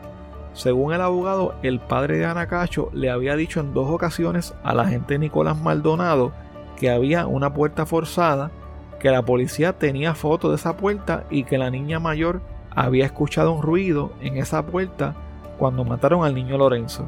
Según 0.52 0.92
el 0.92 1.00
abogado, 1.00 1.54
el 1.62 1.80
padre 1.80 2.18
de 2.18 2.26
Anacacho 2.26 2.90
le 2.92 3.10
había 3.10 3.36
dicho 3.36 3.60
en 3.60 3.72
dos 3.72 3.88
ocasiones 3.88 4.54
al 4.64 4.80
agente 4.80 5.18
Nicolás 5.18 5.56
Maldonado 5.56 6.32
que 6.76 6.90
había 6.90 7.26
una 7.26 7.52
puerta 7.54 7.86
forzada, 7.86 8.50
que 8.98 9.10
la 9.10 9.22
policía 9.22 9.74
tenía 9.74 10.14
foto 10.14 10.50
de 10.50 10.56
esa 10.56 10.76
puerta 10.76 11.24
y 11.30 11.44
que 11.44 11.58
la 11.58 11.70
niña 11.70 12.00
mayor 12.00 12.40
había 12.74 13.06
escuchado 13.06 13.52
un 13.52 13.62
ruido 13.62 14.12
en 14.20 14.38
esa 14.38 14.64
puerta 14.66 15.14
cuando 15.58 15.84
mataron 15.84 16.24
al 16.24 16.34
niño 16.34 16.58
Lorenzo. 16.58 17.06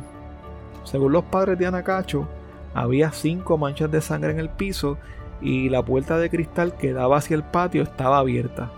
Según 0.85 1.13
los 1.13 1.25
padres 1.25 1.59
de 1.59 1.67
Anacacho, 1.67 2.29
había 2.75 3.11
cinco 3.11 3.59
manchas 3.59 3.91
de 3.91 4.01
sangre 4.01 4.33
en 4.33 4.39
el 4.39 4.51
piso 4.51 4.99
y 5.41 5.69
la 5.69 5.83
puerta 5.83 6.19
de 6.19 6.31
cristal 6.31 6.75
que 6.77 6.93
daba 6.93 7.19
hacia 7.19 7.37
el 7.37 7.43
patio 7.43 7.83
estaba 7.83 8.19
abierta. 8.19 8.71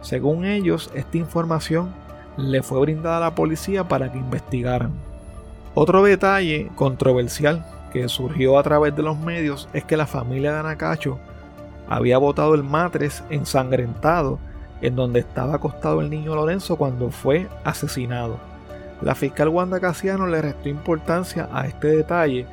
Según 0.00 0.44
ellos, 0.44 0.90
esta 0.94 1.16
información 1.16 1.94
le 2.36 2.62
fue 2.62 2.80
brindada 2.80 3.18
a 3.18 3.20
la 3.20 3.34
policía 3.34 3.86
para 3.86 4.10
que 4.10 4.18
investigaran. 4.18 4.92
Otro 5.74 6.02
detalle 6.02 6.70
controversial 6.74 7.64
que 7.94 8.08
surgió 8.08 8.58
a 8.58 8.62
través 8.64 8.94
de 8.96 9.04
los 9.04 9.16
medios 9.16 9.68
es 9.72 9.84
que 9.84 9.96
la 9.96 10.08
familia 10.08 10.52
de 10.52 10.58
Anacacho 10.58 11.20
había 11.88 12.18
botado 12.18 12.56
el 12.56 12.64
matres 12.64 13.22
ensangrentado 13.30 14.40
en 14.82 14.96
donde 14.96 15.20
estaba 15.20 15.54
acostado 15.54 16.00
el 16.00 16.10
niño 16.10 16.34
Lorenzo 16.34 16.76
cuando 16.76 17.12
fue 17.12 17.46
asesinado. 17.62 18.40
La 19.00 19.14
fiscal 19.14 19.48
Wanda 19.48 19.78
Casiano 19.78 20.26
le 20.26 20.42
restó 20.42 20.68
importancia 20.68 21.48
a 21.52 21.68
este 21.68 21.86
detalle, 21.86 22.46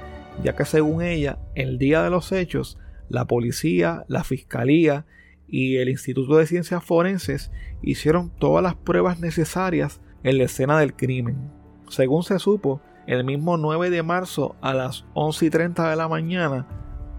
ya 0.43 0.55
que 0.55 0.63
según 0.63 1.01
ella, 1.01 1.39
el 1.55 1.79
día 1.79 2.03
de 2.03 2.11
los 2.11 2.31
hechos, 2.31 2.77
la 3.09 3.25
policía, 3.25 4.05
la 4.07 4.23
fiscalía 4.23 5.07
y 5.47 5.77
el 5.77 5.89
Instituto 5.89 6.37
de 6.37 6.45
Ciencias 6.45 6.83
Forenses 6.83 7.51
hicieron 7.81 8.29
todas 8.29 8.61
las 8.61 8.75
pruebas 8.75 9.19
necesarias 9.19 10.01
en 10.23 10.37
la 10.37 10.43
escena 10.43 10.77
del 10.79 10.93
crimen. 10.95 11.49
Según 11.89 12.21
se 12.21 12.37
supo, 12.37 12.79
el 13.07 13.23
mismo 13.23 13.57
9 13.57 13.89
de 13.89 14.03
marzo 14.03 14.55
a 14.61 14.73
las 14.73 15.05
11 15.13 15.45
y 15.45 15.49
30 15.49 15.89
de 15.89 15.95
la 15.95 16.07
mañana, 16.07 16.65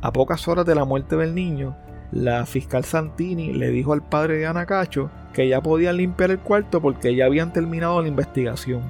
a 0.00 0.12
pocas 0.12 0.46
horas 0.48 0.66
de 0.66 0.74
la 0.74 0.84
muerte 0.84 1.16
del 1.16 1.34
niño, 1.34 1.76
la 2.12 2.44
fiscal 2.44 2.84
Santini 2.84 3.52
le 3.52 3.70
dijo 3.70 3.92
al 3.92 4.02
padre 4.02 4.36
de 4.36 4.46
Anacacho 4.46 5.10
que 5.32 5.48
ya 5.48 5.60
podían 5.60 5.96
limpiar 5.96 6.30
el 6.30 6.38
cuarto 6.38 6.80
porque 6.80 7.14
ya 7.14 7.24
habían 7.24 7.52
terminado 7.52 8.02
la 8.02 8.08
investigación. 8.08 8.82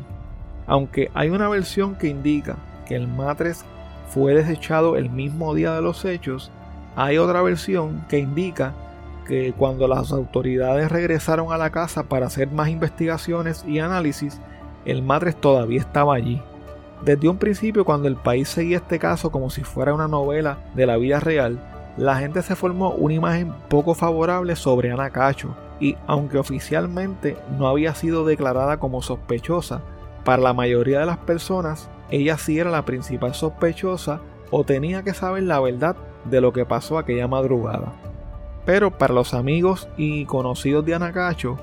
Aunque 0.67 1.11
hay 1.15 1.31
una 1.31 1.49
versión 1.49 1.95
que 1.95 2.09
indica 2.09 2.57
que 2.87 2.97
el 2.97 3.09
matres 3.09 3.65
fue 4.09 4.35
desechado 4.35 4.97
el 4.97 5.09
mismo 5.09 5.55
día 5.55 5.75
de 5.75 5.83
los 5.83 6.05
hechos, 6.05 6.51
hay 6.97 7.19
otra 7.19 7.43
versión 7.43 8.05
que 8.09 8.19
indica 8.19 8.75
que 9.27 9.55
cuando 9.57 9.87
las 9.87 10.13
autoridades 10.13 10.91
regresaron 10.91 11.53
a 11.53 11.59
la 11.59 11.71
casa 11.71 12.03
para 12.03 12.27
hacer 12.27 12.51
más 12.51 12.69
investigaciones 12.69 13.65
y 13.67 13.79
análisis, 13.79 14.41
el 14.85 15.03
matres 15.03 15.41
todavía 15.41 15.81
estaba 15.81 16.15
allí. 16.15 16.43
Desde 17.05 17.29
un 17.29 17.37
principio, 17.37 17.85
cuando 17.85 18.07
el 18.07 18.17
país 18.17 18.49
seguía 18.49 18.77
este 18.77 18.99
caso 18.99 19.33
como 19.33 19.51
si 19.51 19.65
fuera 19.65 19.93
una 19.93 20.07
novela 20.07 20.59
de 20.75 20.87
la 20.87 20.97
vida 20.97 21.19
real, 21.19 21.59
la 21.97 22.17
gente 22.17 22.43
se 22.43 22.55
formó 22.55 22.91
una 22.91 23.15
imagen 23.15 23.53
poco 23.69 23.95
favorable 23.95 24.55
sobre 24.55 24.93
Ana 24.93 25.11
Cacho, 25.11 25.55
y 25.81 25.97
aunque 26.07 26.39
oficialmente 26.39 27.37
no 27.59 27.67
había 27.67 27.95
sido 27.95 28.25
declarada 28.25 28.79
como 28.79 29.03
sospechosa, 29.03 29.81
para 30.25 30.43
la 30.43 30.53
mayoría 30.53 31.01
de 31.01 31.07
las 31.07 31.19
personas 31.19 31.91
ella 32.13 32.37
sí 32.37 32.59
era 32.59 32.71
la 32.71 32.85
principal 32.85 33.35
sospechosa 33.35 34.21
o 34.51 34.65
tenía 34.65 35.03
que 35.03 35.15
saber 35.15 35.45
la 35.45 35.59
verdad 35.59 35.97
de 36.27 36.41
lo 36.41 36.53
que 36.53 36.67
pasó 36.67 36.99
aquella 36.99 37.27
madrugada. 37.27 37.93
Pero 38.65 38.97
para 38.97 39.15
los 39.15 39.35
amigos 39.35 39.89
y 39.97 40.27
conocidos 40.27 40.85
de 40.85 40.95
Ana 40.95 41.13
Cacho, 41.13 41.57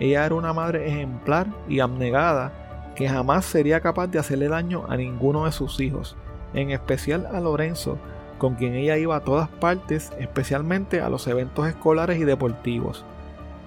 ella 0.00 0.24
era 0.24 0.36
una 0.36 0.52
madre 0.52 0.88
ejemplar 0.88 1.48
y 1.68 1.80
abnegada 1.80 2.52
que 2.98 3.08
jamás 3.08 3.44
sería 3.44 3.78
capaz 3.78 4.08
de 4.08 4.18
hacerle 4.18 4.48
daño 4.48 4.84
a 4.88 4.96
ninguno 4.96 5.44
de 5.44 5.52
sus 5.52 5.78
hijos, 5.78 6.16
en 6.52 6.72
especial 6.72 7.28
a 7.32 7.38
Lorenzo, 7.38 7.96
con 8.38 8.56
quien 8.56 8.74
ella 8.74 8.98
iba 8.98 9.14
a 9.14 9.20
todas 9.20 9.48
partes, 9.48 10.10
especialmente 10.18 11.00
a 11.00 11.08
los 11.08 11.28
eventos 11.28 11.68
escolares 11.68 12.18
y 12.18 12.24
deportivos. 12.24 13.04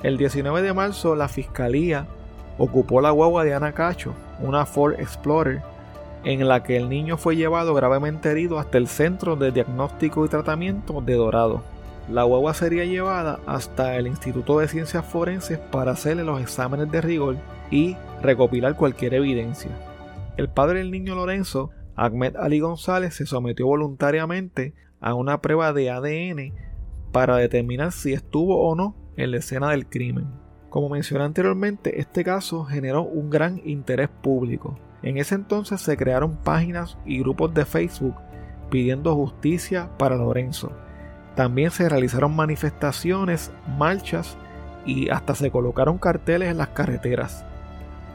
El 0.03 0.17
19 0.17 0.61
de 0.61 0.73
marzo 0.73 1.15
la 1.15 1.29
fiscalía 1.29 2.07
ocupó 2.57 2.99
la 2.99 3.11
guagua 3.11 3.45
de 3.45 3.53
Ana 3.53 3.71
Cacho, 3.71 4.13
una 4.41 4.65
Ford 4.65 4.99
Explorer, 4.99 5.61
en 6.25 6.45
la 6.45 6.61
que 6.63 6.75
el 6.75 6.89
niño 6.89 7.15
fue 7.15 7.37
llevado 7.37 7.73
gravemente 7.73 8.31
herido 8.31 8.59
hasta 8.59 8.79
el 8.79 8.89
centro 8.89 9.37
de 9.37 9.53
diagnóstico 9.53 10.25
y 10.25 10.27
tratamiento 10.27 10.99
de 10.99 11.13
Dorado. 11.13 11.61
La 12.09 12.23
guagua 12.23 12.53
sería 12.53 12.83
llevada 12.83 13.39
hasta 13.45 13.95
el 13.95 14.07
Instituto 14.07 14.59
de 14.59 14.67
Ciencias 14.67 15.05
Forenses 15.05 15.57
para 15.57 15.93
hacerle 15.93 16.25
los 16.25 16.41
exámenes 16.41 16.91
de 16.91 16.99
rigor 16.99 17.37
y 17.71 17.95
recopilar 18.21 18.75
cualquier 18.75 19.13
evidencia. 19.13 19.71
El 20.38 20.49
padre 20.49 20.79
del 20.79 20.91
niño 20.91 21.15
Lorenzo 21.15 21.71
Ahmed 21.95 22.36
Ali 22.38 22.60
González 22.60 23.15
se 23.15 23.25
sometió 23.25 23.67
voluntariamente 23.67 24.73
a 24.99 25.13
una 25.13 25.41
prueba 25.41 25.73
de 25.73 25.89
ADN 25.89 26.53
para 27.12 27.38
determinar 27.38 27.91
si 27.91 28.13
estuvo 28.13 28.67
o 28.67 28.75
no 28.75 28.95
en 29.17 29.31
la 29.31 29.38
escena 29.38 29.71
del 29.71 29.88
crimen. 29.88 30.27
Como 30.69 30.89
mencioné 30.89 31.25
anteriormente, 31.25 31.99
este 31.99 32.23
caso 32.23 32.63
generó 32.63 33.03
un 33.03 33.29
gran 33.29 33.62
interés 33.65 34.10
público. 34.10 34.79
En 35.03 35.17
ese 35.17 35.36
entonces 35.36 35.81
se 35.81 35.97
crearon 35.97 36.38
páginas 36.38 36.97
y 37.05 37.19
grupos 37.19 37.53
de 37.53 37.65
Facebook 37.65 38.15
pidiendo 38.69 39.13
justicia 39.15 39.89
para 39.97 40.15
Lorenzo. 40.15 40.71
También 41.36 41.71
se 41.71 41.89
realizaron 41.89 42.36
manifestaciones, 42.36 43.51
marchas 43.77 44.38
y 44.86 45.10
hasta 45.10 45.36
se 45.36 45.51
colocaron 45.51 45.97
carteles 45.97 46.49
en 46.49 46.57
las 46.57 46.69
carreteras. 46.69 47.45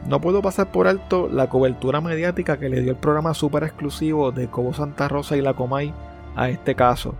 No 0.05 0.21
puedo 0.21 0.41
pasar 0.41 0.71
por 0.71 0.87
alto 0.87 1.27
la 1.27 1.49
cobertura 1.49 1.99
mediática 1.99 2.57
que 2.57 2.69
le 2.69 2.81
dio 2.81 2.91
el 2.91 2.97
programa 2.97 3.33
super 3.33 3.63
exclusivo 3.63 4.31
de 4.31 4.47
Cobo 4.47 4.73
Santa 4.73 5.07
Rosa 5.07 5.35
y 5.35 5.41
la 5.41 5.53
Comay 5.53 5.93
a 6.35 6.49
este 6.49 6.75
caso. 6.75 7.15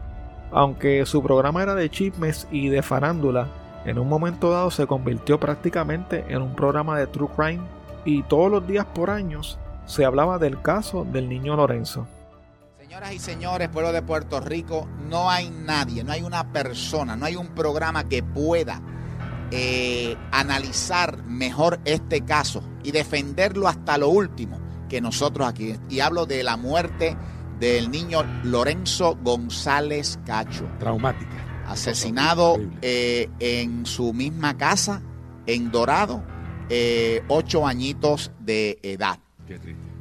Aunque 0.51 1.05
su 1.05 1.21
programa 1.21 1.63
era 1.63 1.75
de 1.75 1.89
chismes 1.89 2.47
y 2.51 2.69
de 2.69 2.81
farándula, 2.81 3.47
en 3.85 3.99
un 3.99 4.07
momento 4.07 4.51
dado 4.51 4.71
se 4.71 4.87
convirtió 4.87 5.39
prácticamente 5.39 6.25
en 6.29 6.41
un 6.41 6.55
programa 6.55 6.97
de 6.97 7.07
true 7.07 7.29
crime 7.35 7.63
y 8.05 8.23
todos 8.23 8.49
los 8.49 8.65
días 8.65 8.85
por 8.85 9.09
años 9.09 9.59
se 9.85 10.05
hablaba 10.05 10.37
del 10.37 10.61
caso 10.61 11.03
del 11.03 11.27
niño 11.27 11.55
Lorenzo. 11.55 12.07
Señoras 12.77 13.13
y 13.13 13.19
señores, 13.19 13.67
pueblo 13.67 13.91
de 13.91 14.01
Puerto 14.01 14.39
Rico, 14.39 14.87
no 15.09 15.29
hay 15.29 15.49
nadie, 15.49 16.05
no 16.05 16.13
hay 16.13 16.21
una 16.21 16.53
persona, 16.53 17.17
no 17.17 17.25
hay 17.25 17.35
un 17.35 17.49
programa 17.49 18.07
que 18.07 18.23
pueda 18.23 18.81
eh, 19.51 20.15
analizar 20.31 21.23
mejor 21.23 21.79
este 21.85 22.21
caso 22.21 22.63
y 22.83 22.91
defenderlo 22.91 23.67
hasta 23.67 23.97
lo 23.97 24.09
último 24.09 24.59
que 24.89 25.01
nosotros 25.01 25.47
aquí. 25.47 25.75
Y 25.89 25.99
hablo 25.99 26.25
de 26.25 26.43
la 26.43 26.57
muerte 26.57 27.17
del 27.59 27.91
niño 27.91 28.23
Lorenzo 28.43 29.17
González 29.23 30.19
Cacho. 30.25 30.69
Traumática. 30.79 31.65
Asesinado 31.67 32.57
eh, 32.81 33.29
en 33.39 33.85
su 33.85 34.13
misma 34.13 34.57
casa, 34.57 35.01
en 35.45 35.69
Dorado, 35.71 36.23
eh, 36.69 37.23
ocho 37.27 37.67
añitos 37.67 38.31
de 38.39 38.79
edad. 38.83 39.19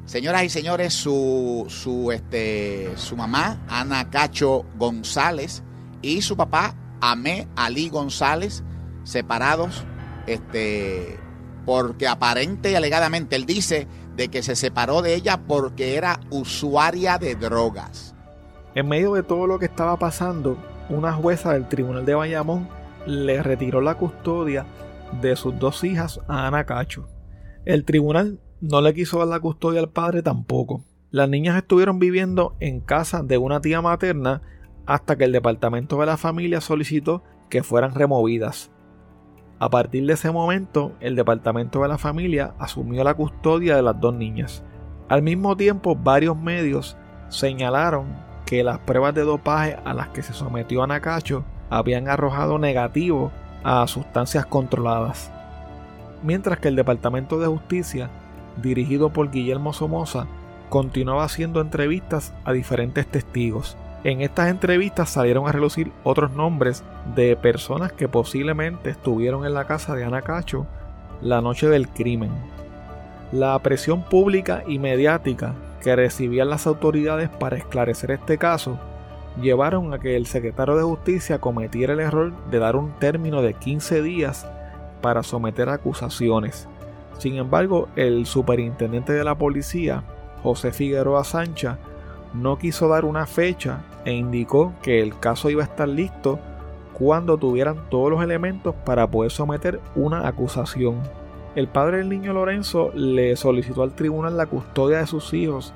Señoras 0.05 0.45
y 0.45 0.49
señores, 0.49 0.95
su, 0.95 1.67
su, 1.69 2.13
este, 2.13 2.93
su 2.97 3.17
mamá, 3.17 3.61
Ana 3.69 4.09
Cacho 4.11 4.65
González, 4.77 5.65
y 6.03 6.23
su 6.23 6.37
papá, 6.37 6.77
Amé 7.01 7.49
Ali 7.57 7.89
González, 7.89 8.63
separados, 9.07 9.85
este, 10.27 11.19
porque 11.65 12.09
aparente 12.09 12.73
y 12.73 12.75
alegadamente 12.75 13.37
él 13.37 13.47
dice 13.47 13.87
de 14.17 14.29
que 14.29 14.43
se 14.43 14.57
separó 14.57 15.01
de 15.01 15.15
ella 15.15 15.43
porque 15.47 15.97
era 15.97 16.21
usuaria 16.31 17.19
de 17.19 17.37
drogas. 17.37 18.15
En 18.75 18.89
medio 18.89 19.15
de 19.15 19.23
todo 19.23 19.47
lo 19.47 19.59
que 19.59 19.67
estaba 19.67 19.97
pasando, 19.99 20.59
una 20.89 21.13
jueza 21.13 21.53
del 21.53 21.69
Tribunal 21.69 22.05
de 22.05 22.15
Bayamón 22.15 22.69
le 23.07 23.43
retiró 23.43 23.81
la 23.81 23.95
custodia 23.95 24.67
de 25.21 25.37
sus 25.37 25.59
dos 25.59 25.85
hijas 25.85 26.21
a 26.29 26.47
Ana 26.47 26.65
Cacho. 26.65 27.09
El 27.65 27.85
tribunal 27.85 28.41
no 28.61 28.81
le 28.81 28.93
quiso 28.95 29.19
dar 29.19 29.29
la 29.29 29.41
custodia 29.41 29.81
al 29.81 29.91
padre 29.91 30.23
tampoco. 30.23 30.85
Las 31.11 31.29
niñas 31.29 31.57
estuvieron 31.57 31.99
viviendo 31.99 32.57
en 32.59 32.81
casa 32.81 33.23
de 33.23 33.39
una 33.39 33.61
tía 33.61 33.81
materna 33.81 34.43
hasta 34.87 35.17
que 35.17 35.25
el 35.25 35.33
departamento 35.33 35.99
de 35.99 36.07
la 36.07 36.17
familia 36.17 36.61
solicitó 36.61 37.23
que 37.49 37.63
fueran 37.63 37.95
removidas. 37.95 38.71
A 39.59 39.71
partir 39.71 40.05
de 40.05 40.13
ese 40.13 40.31
momento, 40.31 40.93
el 41.01 41.17
departamento 41.17 41.81
de 41.81 41.89
la 41.89 41.97
familia 41.97 42.53
asumió 42.59 43.03
la 43.05 43.15
custodia 43.15 43.75
de 43.77 43.83
las 43.83 43.99
dos 43.99 44.15
niñas. 44.15 44.63
Al 45.09 45.23
mismo 45.23 45.57
tiempo, 45.57 45.97
varios 45.97 46.37
medios 46.37 46.97
señalaron 47.31 48.07
que 48.45 48.63
las 48.63 48.79
pruebas 48.81 49.15
de 49.15 49.23
dopaje 49.23 49.79
a 49.85 49.95
las 49.95 50.09
que 50.09 50.23
se 50.23 50.35
sometió 50.35 50.83
a 50.83 50.87
Nakacho 50.87 51.45
habían 51.71 52.09
arrojado 52.09 52.59
negativo 52.59 53.33
a 53.65 53.87
sustancias 53.87 54.45
controladas. 54.45 55.33
Mientras 56.23 56.59
que 56.59 56.69
el 56.69 56.77
Departamento 56.77 57.39
de 57.39 57.47
Justicia, 57.47 58.11
dirigido 58.63 59.11
por 59.11 59.31
Guillermo 59.31 59.73
Somoza, 59.73 60.27
continuaba 60.69 61.25
haciendo 61.25 61.61
entrevistas 61.63 62.35
a 62.45 62.53
diferentes 62.53 63.07
testigos. 63.07 63.77
En 64.07 64.21
estas 64.21 64.51
entrevistas 64.51 65.11
salieron 65.11 65.49
a 65.49 65.53
relucir 65.53 65.91
otros 66.05 66.31
nombres 66.31 66.85
de 67.17 67.35
personas 67.35 67.91
que 67.91 68.07
posiblemente 68.07 68.89
estuvieron 68.89 69.45
en 69.45 69.53
la 69.53 69.65
casa 69.65 69.97
de 69.97 70.05
Ana 70.05 70.23
Cacho 70.23 70.65
la 71.21 71.41
noche 71.41 71.69
del 71.69 71.89
crimen. 71.89 72.31
La 73.33 73.59
presión 73.59 74.05
pública 74.05 74.63
y 74.65 74.79
mediática 74.79 75.57
que 75.83 75.97
recibían 75.97 76.51
las 76.51 76.69
autoridades 76.69 77.31
para 77.31 77.57
esclarecer 77.57 78.13
este 78.13 78.39
caso 78.39 78.79
llevaron 79.43 79.93
a 79.93 79.99
que 79.99 80.15
el 80.15 80.27
secretario 80.27 80.77
de 80.77 80.85
Justicia 80.85 81.41
cometiera 81.41 81.95
el 81.95 81.99
error 81.99 82.33
de 82.49 82.61
dar 82.61 82.77
un 82.77 82.93
término 83.01 83.43
de 83.43 83.55
15 83.55 84.03
días 84.03 84.47
para 85.03 85.25
someter 85.25 85.69
acusaciones. 85.69 86.69
Sin 87.19 87.39
embargo, 87.39 87.89
el 87.97 88.25
superintendente 88.27 89.13
de 89.15 89.25
la 89.25 89.35
policía, 89.35 90.05
José 90.45 90.71
Figueroa 90.71 91.25
Sancha, 91.25 91.81
no 92.37 92.59
quiso 92.59 92.89
dar 92.89 93.05
una 93.05 93.27
fecha 93.27 93.81
e 94.05 94.13
indicó 94.13 94.75
que 94.83 95.03
el 95.03 95.19
caso 95.19 95.51
iba 95.51 95.63
a 95.63 95.67
estar 95.67 95.89
listo 95.89 96.39
cuando 96.93 97.37
tuvieran 97.37 97.89
todos 97.91 98.11
los 98.11 98.23
elementos 98.23 98.75
para 98.85 99.07
poder 99.07 99.31
someter 99.31 99.81
una 99.95 100.27
acusación. 100.27 101.01
El 101.55 101.69
padre 101.69 101.99
del 101.99 102.09
niño 102.09 102.33
Lorenzo 102.33 102.91
le 102.95 103.37
solicitó 103.37 103.83
al 103.83 103.95
tribunal 103.95 104.37
la 104.37 104.47
custodia 104.47 104.99
de 104.99 105.07
sus 105.07 105.33
hijos 105.35 105.75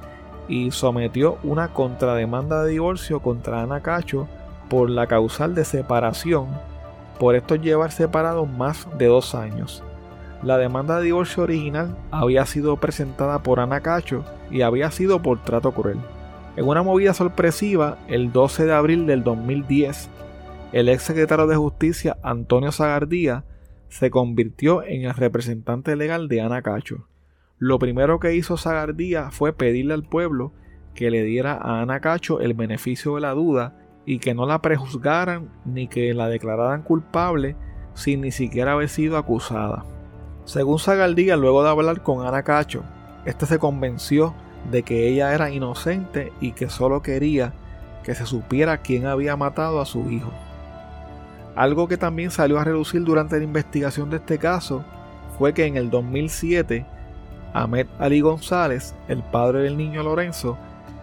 y 0.49 0.70
sometió 0.70 1.38
una 1.42 1.73
contrademanda 1.73 2.62
de 2.62 2.73
divorcio 2.73 3.20
contra 3.20 3.62
Ana 3.62 3.81
Cacho 3.81 4.29
por 4.68 4.90
la 4.90 5.07
causal 5.07 5.55
de 5.55 5.64
separación, 5.64 6.49
por 7.18 7.35
esto 7.35 7.55
llevar 7.57 7.92
separados 7.92 8.49
más 8.49 8.87
de 8.99 9.07
dos 9.07 9.35
años. 9.35 9.83
La 10.42 10.57
demanda 10.57 10.99
de 10.99 11.05
divorcio 11.05 11.42
original 11.42 11.96
había 12.11 12.46
sido 12.46 12.77
presentada 12.79 13.42
por 13.42 13.61
Ana 13.61 13.81
Cacho 13.81 14.25
y 14.51 14.62
había 14.62 14.90
sido 14.90 15.20
por 15.20 15.42
trato 15.42 15.73
cruel. 15.73 15.99
En 16.57 16.67
una 16.67 16.83
movida 16.83 17.15
sorpresiva, 17.15 17.99
el 18.09 18.33
12 18.33 18.67
de 18.67 18.73
abril 18.73 19.07
del 19.07 19.23
2010, 19.23 20.11
el 20.73 20.89
ex 20.89 21.03
secretario 21.05 21.47
de 21.47 21.57
Justicia 21.57 22.17
Antonio 22.23 22.73
Zagardía 22.73 23.45
se 23.89 24.11
convirtió 24.11 24.83
en 24.83 25.05
el 25.05 25.15
representante 25.15 25.95
legal 25.95 26.29
de 26.29 26.41
Ana 26.41 26.63
Cacho. 26.63 27.07
Lo 27.59 27.79
primero 27.79 28.19
que 28.19 28.35
hizo 28.35 28.57
Zagardía 28.57 29.31
fue 29.31 29.53
pedirle 29.53 29.95
al 29.95 30.03
pueblo 30.03 30.53
que 30.95 31.11
le 31.11 31.23
diera 31.23 31.55
a 31.55 31.83
Ana 31.83 32.01
Cacho 32.01 32.41
el 32.41 32.55
beneficio 32.55 33.15
de 33.15 33.21
la 33.21 33.33
duda 33.33 33.77
y 34.05 34.19
que 34.19 34.35
no 34.35 34.45
la 34.45 34.61
prejuzgaran 34.61 35.51
ni 35.65 35.87
que 35.87 36.15
la 36.15 36.29
declararan 36.29 36.83
culpable 36.83 37.57
sin 37.95 38.23
ni 38.23 38.33
siquiera 38.33 38.73
haber 38.73 38.89
sido 38.89 39.17
acusada. 39.17 39.85
Según 40.45 40.79
Zagardía, 40.81 41.37
luego 41.37 41.63
de 41.63 41.71
hablar 41.71 42.03
con 42.03 42.27
Ana 42.27 42.43
Cacho, 42.43 42.83
este 43.25 43.47
se 43.47 43.59
convenció 43.59 44.35
de 44.70 44.83
que 44.83 45.09
ella 45.09 45.35
era 45.35 45.51
inocente 45.51 46.33
y 46.40 46.53
que 46.53 46.68
solo 46.68 47.03
quería 47.03 47.53
que 48.03 48.14
se 48.14 48.27
supiera 48.27 48.79
quién 48.79 49.07
había 49.07 49.37
matado 49.37 49.81
a 49.81 49.87
su 49.87 50.11
hijo. 50.11 50.31
Algo 51.57 51.88
que 51.88 51.96
también 51.96 52.31
salió 52.31 52.59
a 52.59 52.64
reducir 52.64 53.05
durante 53.05 53.38
la 53.38 53.44
investigación 53.44 54.11
de 54.11 54.16
este 54.16 54.38
caso 54.38 54.85
fue 55.38 55.53
que 55.53 55.66
en 55.66 55.77
el 55.77 55.90
2007 55.90 56.87
Ahmed 57.53 57.87
Ali 57.99 58.20
González, 58.20 58.94
el 59.09 59.23
padre 59.23 59.62
del 59.62 59.77
niño 59.77 60.03
Lorenzo, 60.03 60.57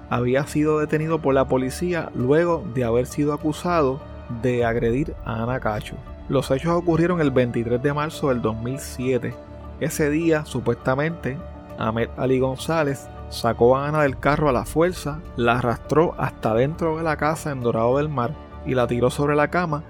había 0.10 0.48
sido 0.48 0.80
detenido 0.80 1.20
por 1.20 1.34
la 1.34 1.48
policía 1.48 2.10
luego 2.16 2.64
de 2.74 2.86
haber 2.86 3.06
sido 3.06 3.34
acusado 3.34 4.00
de 4.42 4.64
agredir 4.64 5.14
a 5.26 5.44
Ana 5.44 5.60
Cacho. 5.60 5.96
Los 6.30 6.50
hechos 6.52 6.74
ocurrieron 6.74 7.20
el 7.20 7.32
23 7.32 7.82
de 7.82 7.94
marzo 7.94 8.30
del 8.30 8.42
2007. 8.42 9.34
Ese 9.80 10.10
día, 10.10 10.46
supuestamente, 10.46 11.38
Ahmed 11.78 12.10
Ali 12.18 12.40
González 12.40 13.08
sacó 13.30 13.78
a 13.78 13.88
Ana 13.88 14.04
del 14.04 14.20
carro 14.20 14.50
a 14.50 14.54
la 14.54 14.66
fuerza, 14.66 15.20
la 15.36 15.60
arrastró 15.60 16.16
hasta 16.18 16.54
dentro 16.54 16.98
de 16.98 17.04
la 17.04 17.18
casa 17.18 17.52
en 17.52 17.62
Dorado 17.62 17.98
del 17.98 18.10
Mar 18.10 18.34
y 18.66 18.76
la 18.76 18.88
tiró 18.88 19.10
sobre 19.10 19.36
la 19.36 19.50
cama 19.50 19.84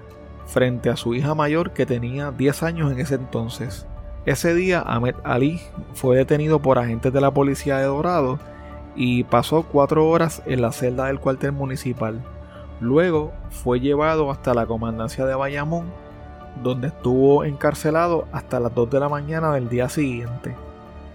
frente 0.46 0.88
a 0.90 0.96
su 0.96 1.14
hija 1.14 1.34
mayor 1.34 1.72
que 1.72 1.86
tenía 1.86 2.30
10 2.30 2.62
años 2.62 2.92
en 2.92 3.00
ese 3.00 3.16
entonces. 3.16 3.86
Ese 4.24 4.54
día 4.54 4.82
Ahmed 4.84 5.14
Ali 5.24 5.60
fue 5.94 6.16
detenido 6.16 6.60
por 6.60 6.78
agentes 6.78 7.12
de 7.12 7.20
la 7.20 7.30
policía 7.30 7.78
de 7.78 7.84
Dorado 7.84 8.38
y 8.96 9.24
pasó 9.24 9.62
cuatro 9.62 10.08
horas 10.08 10.42
en 10.46 10.60
la 10.60 10.72
celda 10.72 11.06
del 11.06 11.20
cuartel 11.20 11.52
municipal. 11.52 12.20
Luego 12.80 13.32
fue 13.50 13.80
llevado 13.80 14.30
hasta 14.30 14.54
la 14.54 14.66
comandancia 14.66 15.24
de 15.24 15.34
Bayamón, 15.34 15.86
donde 16.62 16.88
estuvo 16.88 17.44
encarcelado 17.44 18.26
hasta 18.32 18.60
las 18.60 18.74
2 18.74 18.90
de 18.90 19.00
la 19.00 19.08
mañana 19.08 19.52
del 19.52 19.68
día 19.68 19.88
siguiente. 19.88 20.56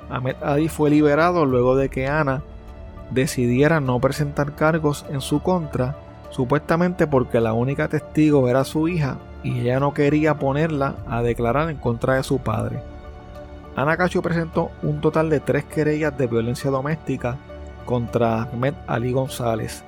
Ahmed 0.10 0.36
Ali 0.42 0.70
fue 0.70 0.90
liberado 0.90 1.46
luego 1.46 1.76
de 1.76 1.90
que 1.90 2.08
Ana 2.08 2.44
decidiera 3.12 3.80
no 3.80 4.00
presentar 4.00 4.56
cargos 4.56 5.06
en 5.10 5.22
su 5.22 5.42
contra 5.42 5.98
supuestamente 6.30 7.06
porque 7.06 7.40
la 7.40 7.54
única 7.54 7.88
testigo 7.88 8.50
era 8.50 8.64
su 8.64 8.88
hija 8.88 9.20
y 9.44 9.60
ella 9.60 9.80
no 9.80 9.94
quería 9.94 10.40
ponerla 10.40 10.96
a 11.08 11.22
declarar 11.22 11.70
en 11.70 11.78
contra 11.78 12.16
de 12.16 12.24
su 12.24 12.40
padre. 12.40 12.82
Ana 13.76 13.98
Cacho 13.98 14.22
presentó 14.22 14.72
un 14.82 15.02
total 15.02 15.30
de 15.30 15.40
tres 15.40 15.66
querellas 15.66 16.18
de 16.18 16.28
violencia 16.28 16.72
doméstica 16.72 17.38
contra 17.86 18.44
Ahmed 18.44 18.74
Ali 18.88 19.12
González. 19.12 19.84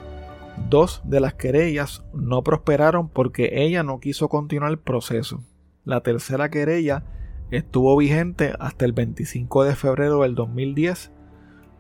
Dos 0.69 1.01
de 1.04 1.19
las 1.19 1.34
querellas 1.34 2.04
no 2.13 2.43
prosperaron 2.43 3.10
porque 3.10 3.63
ella 3.63 3.84
no 3.84 3.99
quiso 3.99 4.30
continuar 4.30 4.71
el 4.71 4.80
proceso. 4.80 5.43
La 5.84 6.01
tercera 6.01 6.49
querella 6.49 7.04
estuvo 7.51 7.95
vigente 7.97 8.53
hasta 8.60 8.86
el 8.86 8.93
25 8.93 9.63
de 9.63 9.75
febrero 9.75 10.21
del 10.21 10.36
2010, 10.36 11.12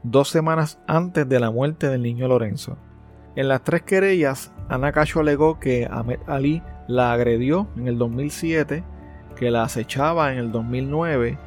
dos 0.03 0.29
semanas 0.29 0.79
antes 0.87 1.27
de 1.27 1.39
la 1.39 1.51
muerte 1.51 1.89
del 1.89 2.03
niño 2.03 2.27
Lorenzo. 2.27 2.77
En 3.35 3.47
las 3.47 3.63
tres 3.63 3.81
querellas, 3.81 4.53
Ana 4.69 4.91
Cacho 4.91 5.19
alegó 5.19 5.59
que 5.59 5.87
Ahmed 5.89 6.19
Ali 6.27 6.61
la 6.87 7.11
agredió 7.11 7.67
en 7.75 7.87
el 7.87 7.97
2007, 7.97 8.83
que 9.35 9.51
la 9.51 9.63
acechaba 9.63 10.31
en 10.31 10.39
el 10.39 10.51
2009 10.51 11.37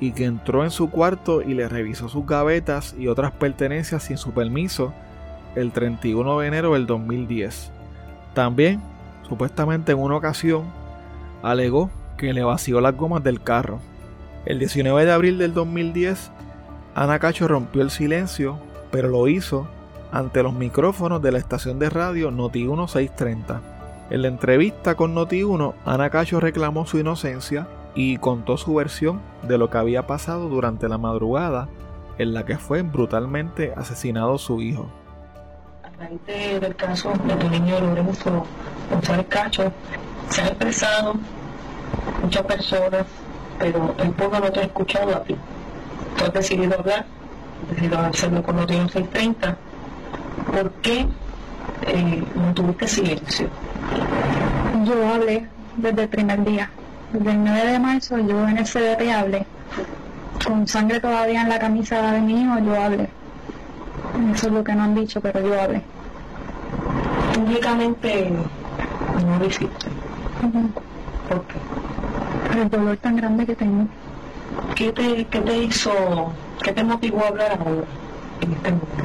y 0.00 0.12
que 0.12 0.24
entró 0.24 0.64
en 0.64 0.70
su 0.70 0.90
cuarto 0.90 1.42
y 1.42 1.54
le 1.54 1.68
revisó 1.68 2.08
sus 2.08 2.26
gavetas 2.26 2.94
y 2.98 3.08
otras 3.08 3.32
pertenencias 3.32 4.02
sin 4.02 4.18
su 4.18 4.32
permiso 4.32 4.92
el 5.54 5.72
31 5.72 6.40
de 6.40 6.46
enero 6.48 6.74
del 6.74 6.86
2010. 6.86 7.72
También, 8.34 8.82
supuestamente 9.28 9.92
en 9.92 9.98
una 9.98 10.16
ocasión, 10.16 10.64
alegó 11.42 11.90
que 12.16 12.32
le 12.32 12.44
vació 12.44 12.80
las 12.80 12.96
gomas 12.96 13.22
del 13.22 13.42
carro. 13.42 13.80
El 14.44 14.58
19 14.58 15.04
de 15.04 15.12
abril 15.12 15.38
del 15.38 15.54
2010, 15.54 16.30
Ana 16.94 17.18
Cacho 17.18 17.48
rompió 17.48 17.82
el 17.82 17.90
silencio, 17.90 18.58
pero 18.90 19.08
lo 19.08 19.28
hizo 19.28 19.68
ante 20.12 20.42
los 20.42 20.54
micrófonos 20.54 21.20
de 21.20 21.32
la 21.32 21.38
estación 21.38 21.78
de 21.78 21.90
radio 21.90 22.30
Noti 22.30 22.60
1630. 22.60 23.60
En 24.08 24.22
la 24.22 24.28
entrevista 24.28 24.94
con 24.94 25.14
Noti 25.14 25.42
1, 25.42 25.74
Ana 25.84 26.10
Cacho 26.10 26.40
reclamó 26.40 26.86
su 26.86 26.98
inocencia 26.98 27.66
y 27.94 28.18
contó 28.18 28.56
su 28.56 28.74
versión 28.74 29.20
de 29.42 29.58
lo 29.58 29.68
que 29.68 29.78
había 29.78 30.06
pasado 30.06 30.48
durante 30.48 30.88
la 30.88 30.98
madrugada 30.98 31.68
en 32.18 32.32
la 32.32 32.44
que 32.44 32.56
fue 32.56 32.82
brutalmente 32.82 33.72
asesinado 33.76 34.38
su 34.38 34.60
hijo. 34.62 34.88
A 35.82 35.90
raíz 35.98 36.20
del 36.60 36.76
caso 36.76 37.12
de 37.24 37.34
tu 37.34 37.48
niño 37.48 37.80
Lorenzo 37.80 38.46
González 38.90 39.26
Cacho, 39.28 39.72
se 40.28 40.40
han 40.40 40.48
expresado 40.48 41.14
muchas 42.22 42.42
personas, 42.42 43.06
pero 43.58 43.94
el 43.98 44.10
pueblo 44.10 44.40
no 44.40 44.52
te 44.52 44.60
ha 44.60 44.64
escuchado 44.64 45.16
a 45.16 45.22
ti. 45.22 45.36
Tú 46.16 46.24
has 46.24 46.32
decidido 46.32 46.78
hablar, 46.78 47.06
has 47.62 47.70
decidido 47.70 47.98
hacerlo 47.98 48.42
con 48.42 48.56
Noti 48.56 48.74
1630 48.74 49.56
¿por 50.44 50.70
qué 50.82 51.06
eh, 51.86 52.24
no 52.34 52.54
tuviste 52.54 52.88
silencio? 52.88 53.48
Yo 54.84 55.14
hablé 55.14 55.46
desde 55.76 56.02
el 56.02 56.08
primer 56.08 56.44
día. 56.44 56.70
Desde 57.12 57.30
el 57.30 57.44
9 57.44 57.72
de 57.72 57.78
marzo 57.78 58.18
yo 58.18 58.48
en 58.48 58.58
el 58.58 58.64
CDP 58.64 59.10
hablé. 59.12 59.46
Con 60.44 60.66
sangre 60.66 61.00
todavía 61.00 61.42
en 61.42 61.48
la 61.48 61.58
camisa 61.58 62.12
de 62.12 62.20
mi 62.20 62.42
hijo, 62.42 62.58
yo 62.58 62.80
hablé. 62.80 63.08
Eso 64.34 64.46
es 64.46 64.52
lo 64.52 64.64
que 64.64 64.74
no 64.74 64.84
han 64.84 64.94
dicho, 64.94 65.20
pero 65.20 65.40
yo 65.40 65.60
hablé. 65.60 65.82
Públicamente 67.34 68.32
no 69.26 69.38
lo 69.38 69.46
hiciste. 69.46 69.86
¿Por 71.28 71.42
qué? 71.44 71.54
Por 72.56 72.62
el 72.62 72.70
dolor 72.70 72.96
tan 72.96 73.16
grande 73.16 73.44
que 73.44 73.54
tengo. 73.54 73.86
¿Qué 74.74 74.90
te, 74.90 75.26
qué 75.26 75.40
te 75.42 75.58
hizo, 75.58 75.92
qué 76.62 76.72
te 76.72 76.82
motivó 76.82 77.22
a 77.22 77.28
hablar 77.28 77.50
ahora, 77.60 77.84
en 78.40 78.52
este 78.52 78.70
momento? 78.70 78.96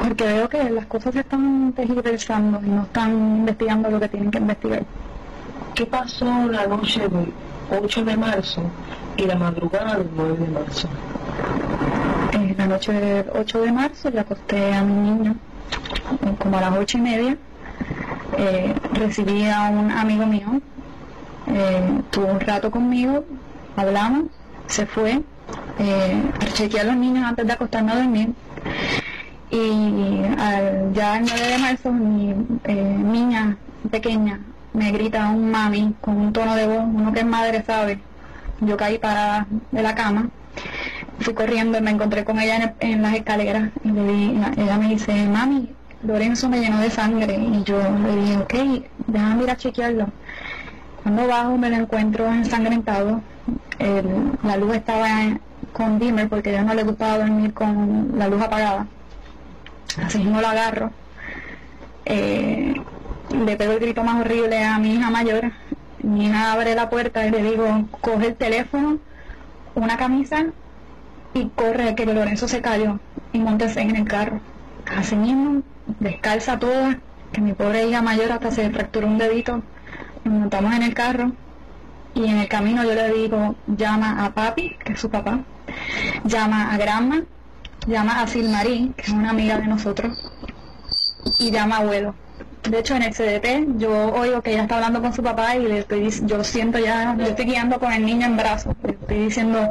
porque 0.00 0.24
veo 0.24 0.48
que 0.48 0.70
las 0.70 0.86
cosas 0.86 1.14
se 1.14 1.20
están 1.20 1.72
tergiversando 1.72 2.60
y 2.64 2.68
no 2.68 2.82
están 2.82 3.10
investigando 3.38 3.90
lo 3.90 3.98
que 3.98 4.08
tienen 4.08 4.30
que 4.30 4.38
investigar. 4.38 4.84
¿Qué 5.74 5.86
pasó 5.86 6.46
la 6.46 6.68
noche 6.68 7.00
del 7.08 7.32
8 7.82 8.04
de 8.04 8.16
marzo 8.16 8.62
y 9.16 9.26
la 9.26 9.34
madrugada 9.34 9.96
del 9.96 10.08
9 10.14 10.36
de 10.36 10.46
marzo? 10.46 10.88
Eh, 12.32 12.54
la 12.56 12.66
noche 12.68 12.92
del 12.92 13.26
8 13.34 13.60
de 13.60 13.72
marzo 13.72 14.08
le 14.08 14.20
acosté 14.20 14.72
a 14.72 14.84
mi 14.84 14.94
niño 14.94 15.34
eh, 16.22 16.34
como 16.38 16.58
a 16.58 16.60
las 16.60 16.78
8 16.78 16.98
y 16.98 17.00
media. 17.00 17.36
Eh, 18.38 18.72
recibí 18.92 19.48
a 19.48 19.68
un 19.68 19.90
amigo 19.90 20.26
mío, 20.26 20.60
tuvo 22.10 22.26
un 22.26 22.40
rato 22.40 22.70
conmigo, 22.70 23.24
hablamos, 23.76 24.24
se 24.66 24.86
fue, 24.86 25.22
chequeé 26.54 26.80
a 26.80 26.84
los 26.84 26.96
niños 26.96 27.24
antes 27.24 27.46
de 27.46 27.52
acostarme 27.52 27.92
a 27.92 27.96
dormir 27.96 28.30
Y 29.50 30.22
al, 30.38 30.92
ya 30.92 31.18
el 31.18 31.26
9 31.26 31.46
de 31.48 31.58
marzo 31.58 31.92
mi 31.92 32.34
eh, 32.64 32.74
niña 32.74 33.56
pequeña 33.90 34.40
me 34.72 34.90
grita 34.92 35.30
un 35.30 35.50
mami 35.50 35.94
con 36.00 36.16
un 36.18 36.32
tono 36.32 36.54
de 36.54 36.66
voz, 36.66 36.84
uno 36.84 37.12
que 37.12 37.20
es 37.20 37.26
madre 37.26 37.62
sabe. 37.66 37.98
Yo 38.60 38.76
caí 38.76 38.98
para 38.98 39.46
de 39.70 39.82
la 39.82 39.94
cama, 39.94 40.28
fui 41.20 41.32
corriendo 41.32 41.78
y 41.78 41.80
me 41.80 41.90
encontré 41.90 42.24
con 42.24 42.38
ella 42.38 42.74
en, 42.80 43.02
las 43.02 43.14
escaleras 43.14 43.70
y 43.84 43.88
le 43.88 44.02
di, 44.04 44.40
ella 44.56 44.76
me 44.76 44.88
dice, 44.88 45.26
mami, 45.26 45.70
Lorenzo 46.02 46.48
me 46.48 46.60
llenó 46.60 46.78
de 46.78 46.90
sangre 46.90 47.34
y 47.36 47.62
yo 47.64 47.78
le 47.78 48.16
dije, 48.16 48.36
ok, 48.36 48.54
déjame 49.06 49.44
ir 49.44 49.50
a 49.50 49.56
chequearlo. 49.56 50.08
Cuando 51.06 51.28
bajo 51.28 51.56
me 51.56 51.70
lo 51.70 51.76
encuentro 51.76 52.26
ensangrentado, 52.26 53.20
la 54.42 54.56
luz 54.56 54.74
estaba 54.74 55.38
con 55.72 56.00
dimmer 56.00 56.28
porque 56.28 56.50
a 56.50 56.52
ella 56.54 56.62
no 56.64 56.74
le 56.74 56.82
gustaba 56.82 57.18
dormir 57.18 57.54
con 57.54 58.18
la 58.18 58.26
luz 58.26 58.42
apagada. 58.42 58.88
Así 60.04 60.24
no 60.24 60.40
lo 60.40 60.48
agarro. 60.48 60.90
Eh, 62.06 62.74
le 63.30 63.56
pego 63.56 63.74
el 63.74 63.78
grito 63.78 64.02
más 64.02 64.20
horrible 64.20 64.64
a 64.64 64.80
mi 64.80 64.94
hija 64.94 65.08
mayor. 65.08 65.52
Mi 66.02 66.26
hija 66.26 66.52
abre 66.52 66.74
la 66.74 66.90
puerta 66.90 67.24
y 67.24 67.30
le 67.30 67.40
digo, 67.52 67.84
coge 68.00 68.26
el 68.26 68.34
teléfono, 68.34 68.98
una 69.76 69.96
camisa 69.96 70.46
y 71.34 71.50
corre 71.50 71.94
que 71.94 72.04
Lorenzo 72.04 72.48
se 72.48 72.60
cayó 72.60 72.98
y 73.32 73.38
montese 73.38 73.80
en 73.80 73.94
el 73.94 74.08
carro. 74.08 74.40
Así 74.92 75.14
mismo, 75.14 75.62
descalza 76.00 76.58
toda, 76.58 76.98
que 77.30 77.40
mi 77.40 77.52
pobre 77.52 77.86
hija 77.86 78.02
mayor 78.02 78.32
hasta 78.32 78.50
se 78.50 78.68
fracturó 78.70 79.06
un 79.06 79.18
dedito. 79.18 79.62
Nos 80.26 80.40
montamos 80.40 80.74
en 80.74 80.82
el 80.82 80.92
carro 80.92 81.32
y 82.14 82.26
en 82.26 82.38
el 82.38 82.48
camino 82.48 82.84
yo 82.84 82.94
le 82.94 83.12
digo, 83.12 83.54
llama 83.66 84.24
a 84.24 84.34
papi, 84.34 84.76
que 84.84 84.92
es 84.92 85.00
su 85.00 85.08
papá, 85.10 85.40
llama 86.24 86.72
a 86.72 86.76
Granma, 86.76 87.22
llama 87.86 88.20
a 88.20 88.26
Silmarín, 88.26 88.92
que 88.94 89.02
es 89.02 89.08
una 89.08 89.30
amiga 89.30 89.58
de 89.58 89.66
nosotros, 89.66 90.30
y 91.38 91.50
llama 91.50 91.76
a 91.76 91.78
abuelo 91.80 92.14
de 92.70 92.80
hecho, 92.80 92.96
en 92.96 93.02
el 93.02 93.14
CDT 93.14 93.78
yo 93.78 94.12
oigo 94.12 94.42
que 94.42 94.52
ella 94.52 94.62
está 94.62 94.76
hablando 94.76 95.00
con 95.00 95.12
su 95.12 95.22
papá 95.22 95.56
y 95.56 95.68
le 95.68 95.78
estoy, 95.78 96.10
yo 96.22 96.42
siento 96.42 96.78
ya, 96.78 97.14
yo 97.16 97.26
estoy 97.26 97.44
guiando 97.44 97.78
con 97.78 97.92
el 97.92 98.04
niño 98.04 98.26
en 98.26 98.36
brazos. 98.36 98.74
Le 98.82 98.92
estoy 98.92 99.18
diciendo, 99.24 99.70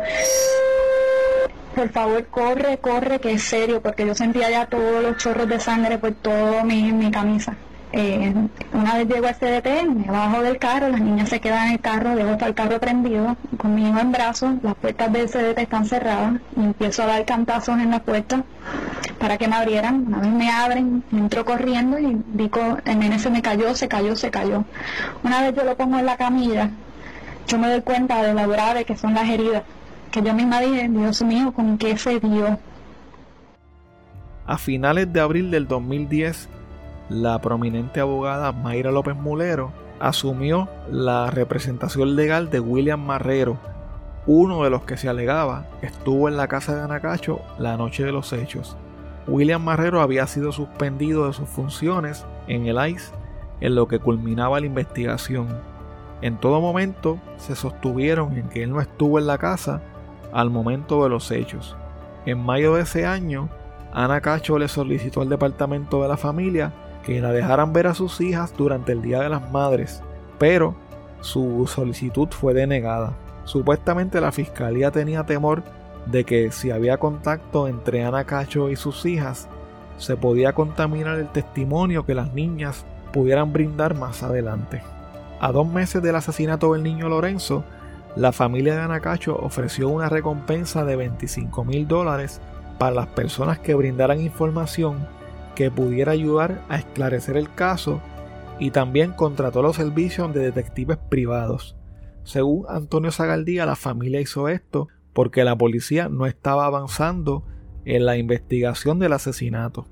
por 1.75 1.89
favor, 1.89 2.25
corre, 2.27 2.77
corre, 2.77 3.19
que 3.19 3.33
es 3.33 3.43
serio, 3.43 3.81
porque 3.81 4.05
yo 4.05 4.15
sentía 4.15 4.49
ya 4.49 4.65
todos 4.67 5.03
los 5.03 5.17
chorros 5.17 5.49
de 5.49 5.59
sangre 5.59 5.97
por 5.97 6.13
toda 6.13 6.63
mi, 6.63 6.91
mi 6.93 7.11
camisa. 7.11 7.55
Eh, 7.97 8.33
una 8.73 8.95
vez 8.95 9.07
llego 9.07 9.25
al 9.25 9.35
CDT, 9.35 9.87
me 9.87 10.11
bajo 10.11 10.41
del 10.41 10.57
carro, 10.57 10.89
las 10.89 10.99
niñas 10.99 11.29
se 11.29 11.39
quedan 11.39 11.67
en 11.67 11.73
el 11.75 11.79
carro, 11.79 12.13
dejo 12.13 12.31
hasta 12.31 12.47
el 12.47 12.53
carro 12.53 12.77
prendido, 12.77 13.37
con 13.55 13.73
mi 13.73 13.87
hijo 13.87 13.97
en 13.97 14.11
brazos, 14.11 14.55
las 14.63 14.75
puertas 14.75 15.13
del 15.13 15.29
CDT 15.29 15.59
están 15.59 15.85
cerradas, 15.85 16.41
y 16.57 16.59
empiezo 16.59 17.03
a 17.03 17.05
dar 17.05 17.23
cantazos 17.23 17.79
en 17.79 17.91
la 17.91 17.99
puerta 17.99 18.43
para 19.17 19.37
que 19.37 19.47
me 19.47 19.55
abrieran. 19.55 20.07
Una 20.07 20.17
vez 20.17 20.29
me 20.29 20.51
abren, 20.51 21.03
entro 21.13 21.45
corriendo 21.45 21.97
y 21.97 22.21
digo, 22.33 22.77
el 22.83 22.99
nene 22.99 23.17
se 23.17 23.29
me 23.29 23.41
cayó, 23.41 23.73
se 23.75 23.87
cayó, 23.87 24.17
se 24.17 24.29
cayó. 24.29 24.65
Una 25.23 25.43
vez 25.43 25.55
yo 25.55 25.63
lo 25.63 25.77
pongo 25.77 25.97
en 25.97 26.05
la 26.05 26.17
camilla, 26.17 26.71
yo 27.47 27.57
me 27.57 27.69
doy 27.69 27.81
cuenta 27.81 28.21
de 28.23 28.33
lo 28.33 28.45
grave 28.49 28.83
que 28.83 28.97
son 28.97 29.13
las 29.13 29.29
heridas, 29.29 29.63
que 30.11 30.21
yo 30.21 30.33
misma 30.33 30.59
dije, 30.59 30.89
Dios 30.89 31.21
mío, 31.21 31.53
¿con 31.53 31.77
qué 31.77 31.97
se 31.97 32.19
dio? 32.19 32.59
A 34.45 34.57
finales 34.57 35.13
de 35.13 35.21
abril 35.21 35.49
del 35.49 35.65
2010, 35.65 36.49
la 37.09 37.39
prominente 37.39 37.99
abogada 37.99 38.51
Mayra 38.51 38.91
López 38.91 39.15
Mulero 39.15 39.71
asumió 39.99 40.67
la 40.89 41.29
representación 41.29 42.15
legal 42.15 42.49
de 42.49 42.59
William 42.59 42.99
Marrero, 42.99 43.57
uno 44.27 44.63
de 44.63 44.69
los 44.69 44.83
que 44.83 44.97
se 44.97 45.07
alegaba 45.07 45.65
estuvo 45.81 46.27
en 46.27 46.37
la 46.37 46.47
casa 46.47 46.75
de 46.75 46.81
Anacacho 46.81 47.41
la 47.59 47.77
noche 47.77 48.03
de 48.03 48.11
los 48.11 48.33
hechos. 48.33 48.75
William 49.27 49.63
Marrero 49.63 50.01
había 50.01 50.27
sido 50.27 50.51
suspendido 50.51 51.27
de 51.27 51.33
sus 51.33 51.47
funciones 51.47 52.25
en 52.47 52.65
el 52.65 52.77
ICE 52.89 53.13
en 53.61 53.75
lo 53.75 53.87
que 53.87 53.99
culminaba 53.99 54.59
la 54.59 54.65
investigación. 54.65 55.47
En 56.21 56.37
todo 56.37 56.61
momento 56.61 57.19
se 57.37 57.55
sostuvieron 57.55 58.37
en 58.37 58.49
que 58.49 58.63
él 58.63 58.71
no 58.71 58.81
estuvo 58.81 59.19
en 59.19 59.27
la 59.27 59.37
casa 59.37 59.81
al 60.33 60.49
momento 60.49 61.03
de 61.03 61.09
los 61.09 61.31
hechos. 61.31 61.75
En 62.25 62.43
mayo 62.43 62.75
de 62.75 62.81
ese 62.81 63.05
año, 63.05 63.49
Ana 63.93 64.21
Cacho 64.21 64.57
le 64.59 64.67
solicitó 64.67 65.21
al 65.21 65.29
departamento 65.29 66.01
de 66.01 66.09
la 66.09 66.17
familia 66.17 66.73
que 67.05 67.21
la 67.21 67.31
dejaran 67.31 67.71
ver 67.71 67.87
a 67.87 67.93
sus 67.93 68.19
hijas 68.19 68.53
durante 68.57 68.91
el 68.91 69.01
Día 69.01 69.21
de 69.21 69.29
las 69.29 69.51
Madres, 69.51 70.01
pero 70.39 70.75
su 71.21 71.65
solicitud 71.67 72.27
fue 72.31 72.53
denegada. 72.53 73.13
Supuestamente 73.45 74.19
la 74.19 74.31
fiscalía 74.31 74.89
tenía 74.89 75.23
temor 75.23 75.63
de 76.07 76.23
que 76.23 76.51
si 76.51 76.71
había 76.71 76.97
contacto 76.97 77.67
entre 77.67 78.03
Ana 78.03 78.25
Cacho 78.25 78.69
y 78.69 78.75
sus 78.75 79.05
hijas, 79.05 79.47
se 79.97 80.17
podía 80.17 80.53
contaminar 80.53 81.19
el 81.19 81.29
testimonio 81.29 82.05
que 82.05 82.15
las 82.15 82.33
niñas 82.33 82.85
pudieran 83.13 83.53
brindar 83.53 83.95
más 83.95 84.23
adelante. 84.23 84.81
A 85.39 85.51
dos 85.51 85.67
meses 85.67 86.01
del 86.01 86.15
asesinato 86.15 86.73
del 86.73 86.83
niño 86.83 87.07
Lorenzo, 87.07 87.63
la 88.15 88.31
familia 88.31 88.75
de 88.75 88.81
Ana 88.81 88.99
Cacho 88.99 89.37
ofreció 89.37 89.89
una 89.89 90.09
recompensa 90.09 90.85
de 90.85 90.95
25 90.95 91.63
mil 91.65 91.87
dólares 91.87 92.41
para 92.79 92.95
las 92.95 93.07
personas 93.07 93.59
que 93.59 93.75
brindaran 93.75 94.21
información 94.21 95.07
que 95.55 95.71
pudiera 95.71 96.11
ayudar 96.11 96.61
a 96.69 96.77
esclarecer 96.77 97.37
el 97.37 97.51
caso 97.53 98.01
y 98.59 98.71
también 98.71 99.11
contrató 99.11 99.61
los 99.61 99.75
servicios 99.75 100.33
de 100.33 100.41
detectives 100.41 100.97
privados. 101.09 101.75
Según 102.23 102.65
Antonio 102.69 103.11
Zagaldía, 103.11 103.65
la 103.65 103.75
familia 103.75 104.21
hizo 104.21 104.49
esto 104.49 104.87
porque 105.13 105.43
la 105.43 105.57
policía 105.57 106.09
no 106.09 106.25
estaba 106.25 106.65
avanzando 106.65 107.43
en 107.85 108.05
la 108.05 108.17
investigación 108.17 108.99
del 108.99 109.13
asesinato. 109.13 109.87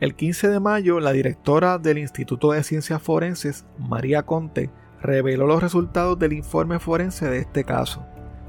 El 0.00 0.14
15 0.14 0.48
de 0.48 0.60
mayo, 0.60 0.98
la 1.00 1.12
directora 1.12 1.78
del 1.78 1.98
Instituto 1.98 2.52
de 2.52 2.62
Ciencias 2.62 3.02
Forenses, 3.02 3.66
María 3.78 4.24
Conte, 4.24 4.70
reveló 5.02 5.46
los 5.46 5.62
resultados 5.62 6.18
del 6.18 6.32
informe 6.32 6.78
forense 6.78 7.28
de 7.28 7.38
este 7.38 7.64
caso. 7.64 8.04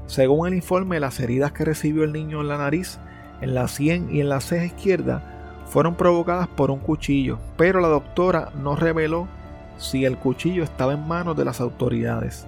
Según 0.06 0.48
el 0.48 0.54
informe, 0.54 1.00
las 1.00 1.20
heridas 1.20 1.52
que 1.52 1.64
recibió 1.64 2.04
el 2.04 2.12
niño 2.12 2.40
en 2.40 2.48
la 2.48 2.58
nariz, 2.58 2.98
en 3.40 3.54
la 3.54 3.68
sien 3.68 4.08
y 4.10 4.20
en 4.20 4.28
la 4.28 4.40
ceja 4.40 4.64
izquierda 4.64 5.41
fueron 5.72 5.94
provocadas 5.94 6.48
por 6.48 6.70
un 6.70 6.80
cuchillo, 6.80 7.38
pero 7.56 7.80
la 7.80 7.88
doctora 7.88 8.50
no 8.62 8.76
reveló 8.76 9.26
si 9.78 10.04
el 10.04 10.18
cuchillo 10.18 10.64
estaba 10.64 10.92
en 10.92 11.08
manos 11.08 11.34
de 11.34 11.46
las 11.46 11.62
autoridades. 11.62 12.46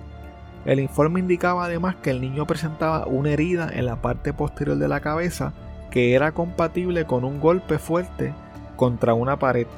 El 0.66 0.78
informe 0.78 1.20
indicaba 1.20 1.64
además 1.64 1.96
que 1.96 2.10
el 2.10 2.20
niño 2.20 2.46
presentaba 2.46 3.06
una 3.06 3.30
herida 3.30 3.70
en 3.72 3.87
la 3.87 3.96
parte 3.96 4.34
posterior 4.34 4.76
de 4.76 4.88
la 4.88 5.00
cabeza 5.00 5.54
que 5.90 6.12
era 6.12 6.32
compatible 6.32 7.06
con 7.06 7.24
un 7.24 7.40
golpe 7.40 7.78
fuerte 7.78 8.34
contra 8.76 9.14
una 9.14 9.38
pared. 9.38 9.68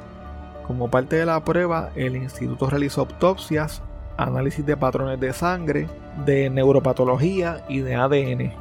Como 0.67 0.91
parte 0.91 1.15
de 1.15 1.25
la 1.25 1.41
prueba, 1.41 1.91
el 1.95 2.17
instituto 2.17 2.69
realizó 2.69 3.01
autopsias, 3.01 3.81
análisis 4.17 4.65
de 4.65 4.75
patrones 4.75 5.21
de 5.21 5.31
sangre, 5.31 5.87
de 6.25 6.49
neuropatología 6.49 7.63
y 7.69 7.79
de 7.79 7.95
ADN. 7.95 8.51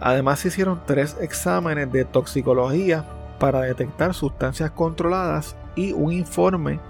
Además 0.00 0.38
se 0.38 0.48
hicieron 0.48 0.82
tres 0.86 1.16
exámenes 1.20 1.90
de 1.90 2.04
toxicología 2.04 3.04
para 3.38 3.60
detectar 3.60 4.14
sustancias 4.14 4.70
controladas 4.70 5.56
y 5.74 5.92
un 5.92 6.12
informe 6.12 6.80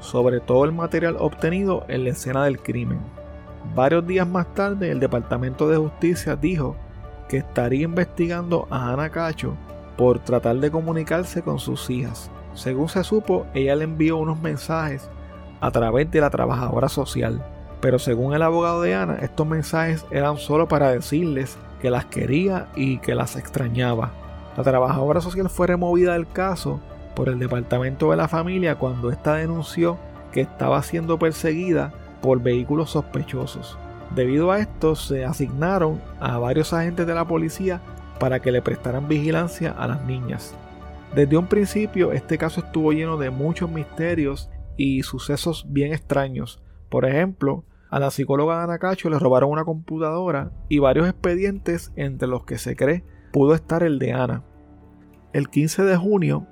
sobre 0.00 0.40
todo 0.40 0.64
el 0.64 0.72
material 0.72 1.16
obtenido 1.18 1.84
en 1.88 2.04
la 2.04 2.10
escena 2.10 2.44
del 2.44 2.58
crimen. 2.58 3.00
Varios 3.74 4.06
días 4.06 4.26
más 4.26 4.52
tarde, 4.54 4.90
el 4.90 5.00
Departamento 5.00 5.68
de 5.68 5.76
Justicia 5.76 6.36
dijo 6.36 6.76
que 7.28 7.38
estaría 7.38 7.84
investigando 7.84 8.66
a 8.70 8.92
Ana 8.92 9.10
Cacho 9.10 9.56
por 9.96 10.18
tratar 10.18 10.56
de 10.56 10.70
comunicarse 10.70 11.42
con 11.42 11.58
sus 11.58 11.88
hijas. 11.88 12.30
Según 12.54 12.88
se 12.88 13.04
supo, 13.04 13.46
ella 13.54 13.76
le 13.76 13.84
envió 13.84 14.18
unos 14.18 14.40
mensajes 14.40 15.08
a 15.60 15.70
través 15.70 16.10
de 16.10 16.20
la 16.20 16.28
trabajadora 16.28 16.88
social. 16.88 17.42
Pero 17.80 17.98
según 17.98 18.34
el 18.34 18.42
abogado 18.42 18.82
de 18.82 18.94
Ana, 18.94 19.18
estos 19.22 19.46
mensajes 19.46 20.04
eran 20.10 20.36
solo 20.36 20.68
para 20.68 20.90
decirles 20.90 21.56
que 21.80 21.90
las 21.90 22.04
quería 22.06 22.68
y 22.74 22.98
que 22.98 23.14
las 23.14 23.36
extrañaba. 23.36 24.12
La 24.56 24.62
trabajadora 24.62 25.20
social 25.20 25.48
fue 25.48 25.66
removida 25.66 26.12
del 26.12 26.28
caso 26.28 26.80
por 27.14 27.28
el 27.28 27.38
Departamento 27.38 28.10
de 28.10 28.16
la 28.16 28.28
Familia 28.28 28.76
cuando 28.76 29.10
ésta 29.10 29.34
denunció 29.34 29.98
que 30.30 30.42
estaba 30.42 30.82
siendo 30.82 31.18
perseguida 31.18 31.92
por 32.20 32.42
vehículos 32.42 32.90
sospechosos. 32.90 33.78
Debido 34.14 34.50
a 34.50 34.60
esto, 34.60 34.94
se 34.94 35.24
asignaron 35.24 36.00
a 36.20 36.38
varios 36.38 36.72
agentes 36.72 37.06
de 37.06 37.14
la 37.14 37.26
policía 37.26 37.80
para 38.18 38.40
que 38.40 38.52
le 38.52 38.62
prestaran 38.62 39.08
vigilancia 39.08 39.72
a 39.72 39.86
las 39.88 40.04
niñas. 40.04 40.54
Desde 41.14 41.36
un 41.36 41.46
principio, 41.46 42.12
este 42.12 42.38
caso 42.38 42.60
estuvo 42.60 42.92
lleno 42.92 43.16
de 43.16 43.30
muchos 43.30 43.70
misterios 43.70 44.50
y 44.76 45.02
sucesos 45.02 45.66
bien 45.68 45.92
extraños. 45.92 46.62
Por 46.88 47.04
ejemplo, 47.06 47.64
a 47.90 47.98
la 47.98 48.10
psicóloga 48.10 48.62
Ana 48.62 48.78
Cacho 48.78 49.10
le 49.10 49.18
robaron 49.18 49.50
una 49.50 49.64
computadora 49.64 50.52
y 50.68 50.78
varios 50.78 51.08
expedientes 51.08 51.92
entre 51.96 52.28
los 52.28 52.44
que 52.44 52.58
se 52.58 52.76
cree 52.76 53.04
pudo 53.32 53.54
estar 53.54 53.82
el 53.82 53.98
de 53.98 54.12
Ana. 54.12 54.42
El 55.32 55.48
15 55.48 55.82
de 55.82 55.96
junio, 55.96 56.46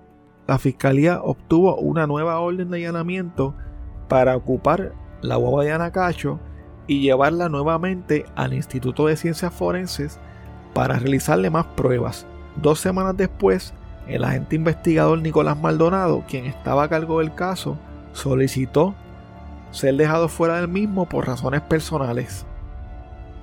la 0.47 0.59
fiscalía 0.59 1.21
obtuvo 1.23 1.77
una 1.77 2.07
nueva 2.07 2.41
orden 2.41 2.71
de 2.71 2.79
allanamiento 2.79 3.55
para 4.09 4.37
ocupar 4.37 4.95
la 5.23 5.37
guagua 5.37 5.65
de 5.65 5.73
Ana 5.73 5.93
Cacho 5.93 6.41
y 6.87 7.03
llevarla 7.03 7.49
nuevamente 7.49 8.25
al 8.35 8.55
Instituto 8.55 9.07
de 9.07 9.17
Ciencias 9.17 9.55
Forenses 9.55 10.19
para 10.75 10.99
realizarle 10.99 11.51
más 11.51 11.67
pruebas. 11.67 12.27
Dos 12.57 12.81
semanas 12.81 13.17
después, 13.17 13.75
el 14.09 14.25
agente 14.25 14.57
investigador 14.57 15.21
Nicolás 15.21 15.57
Maldonado, 15.57 16.25
quien 16.27 16.47
estaba 16.47 16.85
a 16.85 16.89
cargo 16.89 17.21
del 17.21 17.35
caso, 17.35 17.79
solicitó 18.13 18.95
ser 19.71 19.95
dejado 19.97 20.29
fuera 20.29 20.57
del 20.57 20.69
mismo 20.69 21.09
por 21.09 21.27
razones 21.27 21.61
personales. 21.61 22.45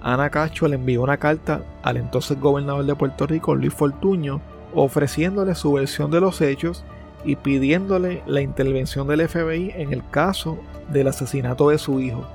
Ana 0.02 0.30
Cacho 0.30 0.68
le 0.68 0.76
envió 0.76 1.04
una 1.04 1.18
carta 1.18 1.62
al 1.84 1.98
entonces 1.98 2.40
gobernador 2.40 2.86
de 2.86 2.96
Puerto 2.96 3.28
Rico, 3.28 3.56
Luis 3.56 3.74
Fortuño, 3.74 4.42
ofreciéndole 4.74 5.56
su 5.56 5.74
versión 5.74 6.12
de 6.12 6.22
los 6.22 6.42
hechos 6.42 6.84
y 7.26 7.36
pidiéndole 7.36 8.24
la 8.26 8.42
intervención 8.42 9.08
del 9.08 9.28
FBI 9.28 9.74
en 9.76 9.92
el 9.92 10.08
caso 10.10 10.58
del 10.90 11.08
asesinato 11.08 11.70
de 11.70 11.78
su 11.78 12.00
hijo. 12.00 12.26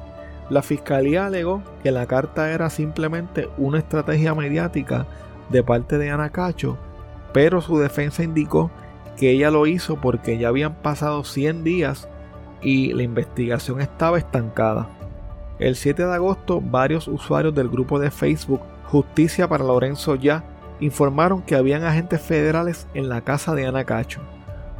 La 0.51 0.63
fiscalía 0.63 1.27
alegó 1.27 1.63
que 1.83 1.93
la 1.93 2.07
carta 2.07 2.51
era 2.51 2.69
simplemente 2.69 3.49
una 3.57 3.79
estrategia 3.79 4.35
mediática 4.35 5.07
de 5.51 5.63
parte 5.63 5.99
de 5.99 6.11
Ana 6.11 6.31
Cacho, 6.31 6.77
pero 7.33 7.61
su 7.61 7.79
defensa 7.79 8.23
indicó 8.23 8.71
que 9.17 9.31
ella 9.31 9.51
lo 9.51 9.67
hizo 9.67 9.97
porque 9.97 10.39
ya 10.39 10.49
habían 10.49 10.75
pasado 10.75 11.25
100 11.25 11.65
días 11.65 12.09
y 12.61 12.93
la 12.93 13.03
investigación 13.03 13.81
estaba 13.81 14.19
estancada. 14.19 14.89
El 15.63 15.77
7 15.77 16.07
de 16.07 16.13
agosto, 16.13 16.61
varios 16.61 17.07
usuarios 17.07 17.55
del 17.55 17.69
grupo 17.69 18.01
de 18.01 18.11
Facebook 18.11 18.63
Justicia 18.87 19.47
para 19.47 19.63
Lorenzo 19.63 20.17
Ya 20.17 20.43
informaron 20.81 21.41
que 21.41 21.55
habían 21.55 21.85
agentes 21.85 22.21
federales 22.21 22.89
en 22.95 23.09
la 23.09 23.21
casa 23.21 23.55
de 23.55 23.65
Ana 23.65 23.85
Cacho. 23.85 24.23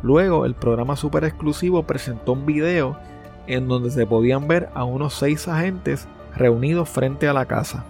Luego, 0.03 0.45
el 0.45 0.57
programa 0.57 0.97
super 0.97 1.23
exclusivo 1.23 1.85
presentó 1.85 2.33
un 2.33 2.47
video 2.47 2.99
en 3.47 3.69
donde 3.69 3.93
se 3.93 4.09
podían 4.09 4.49
ver 4.49 4.71
a 4.75 4.83
unos 4.83 5.15
seis 5.15 5.47
agentes 5.47 6.09
reunidos 6.35 6.89
frente 6.89 7.29
a 7.29 7.33
la 7.33 7.47
casa. 7.47 7.85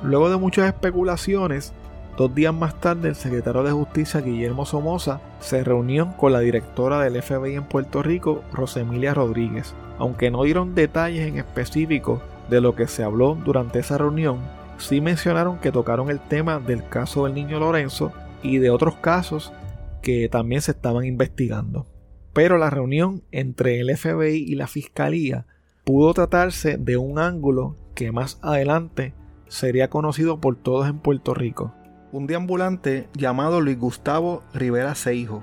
Luego 0.00 0.30
de 0.30 0.36
muchas 0.36 0.68
especulaciones, 0.68 1.72
dos 2.16 2.32
días 2.32 2.54
más 2.54 2.78
tarde 2.78 3.08
el 3.08 3.16
secretario 3.16 3.64
de 3.64 3.72
Justicia 3.72 4.20
Guillermo 4.20 4.66
Somoza 4.66 5.20
se 5.40 5.64
reunió 5.64 6.16
con 6.16 6.32
la 6.32 6.38
directora 6.38 7.00
del 7.00 7.20
FBI 7.20 7.56
en 7.56 7.64
Puerto 7.64 8.04
Rico, 8.04 8.44
Rosemilia 8.52 9.14
Rodríguez. 9.14 9.74
Aunque 10.00 10.30
no 10.30 10.44
dieron 10.44 10.74
detalles 10.74 11.28
en 11.28 11.36
específico 11.36 12.22
de 12.48 12.62
lo 12.62 12.74
que 12.74 12.86
se 12.86 13.04
habló 13.04 13.34
durante 13.34 13.80
esa 13.80 13.98
reunión, 13.98 14.40
sí 14.78 15.02
mencionaron 15.02 15.58
que 15.58 15.70
tocaron 15.70 16.08
el 16.08 16.20
tema 16.20 16.58
del 16.58 16.88
caso 16.88 17.24
del 17.24 17.34
niño 17.34 17.60
Lorenzo 17.60 18.10
y 18.42 18.56
de 18.56 18.70
otros 18.70 18.96
casos 18.96 19.52
que 20.00 20.30
también 20.30 20.62
se 20.62 20.70
estaban 20.70 21.04
investigando. 21.04 21.86
Pero 22.32 22.56
la 22.56 22.70
reunión 22.70 23.24
entre 23.30 23.78
el 23.78 23.94
FBI 23.94 24.36
y 24.38 24.54
la 24.54 24.68
Fiscalía 24.68 25.44
pudo 25.84 26.14
tratarse 26.14 26.78
de 26.78 26.96
un 26.96 27.18
ángulo 27.18 27.76
que 27.94 28.10
más 28.10 28.38
adelante 28.40 29.12
sería 29.48 29.90
conocido 29.90 30.40
por 30.40 30.56
todos 30.56 30.88
en 30.88 30.98
Puerto 30.98 31.34
Rico. 31.34 31.74
Un 32.10 32.26
deambulante 32.26 33.10
llamado 33.12 33.60
Luis 33.60 33.78
Gustavo 33.78 34.44
Rivera 34.54 34.94
Seijo, 34.94 35.42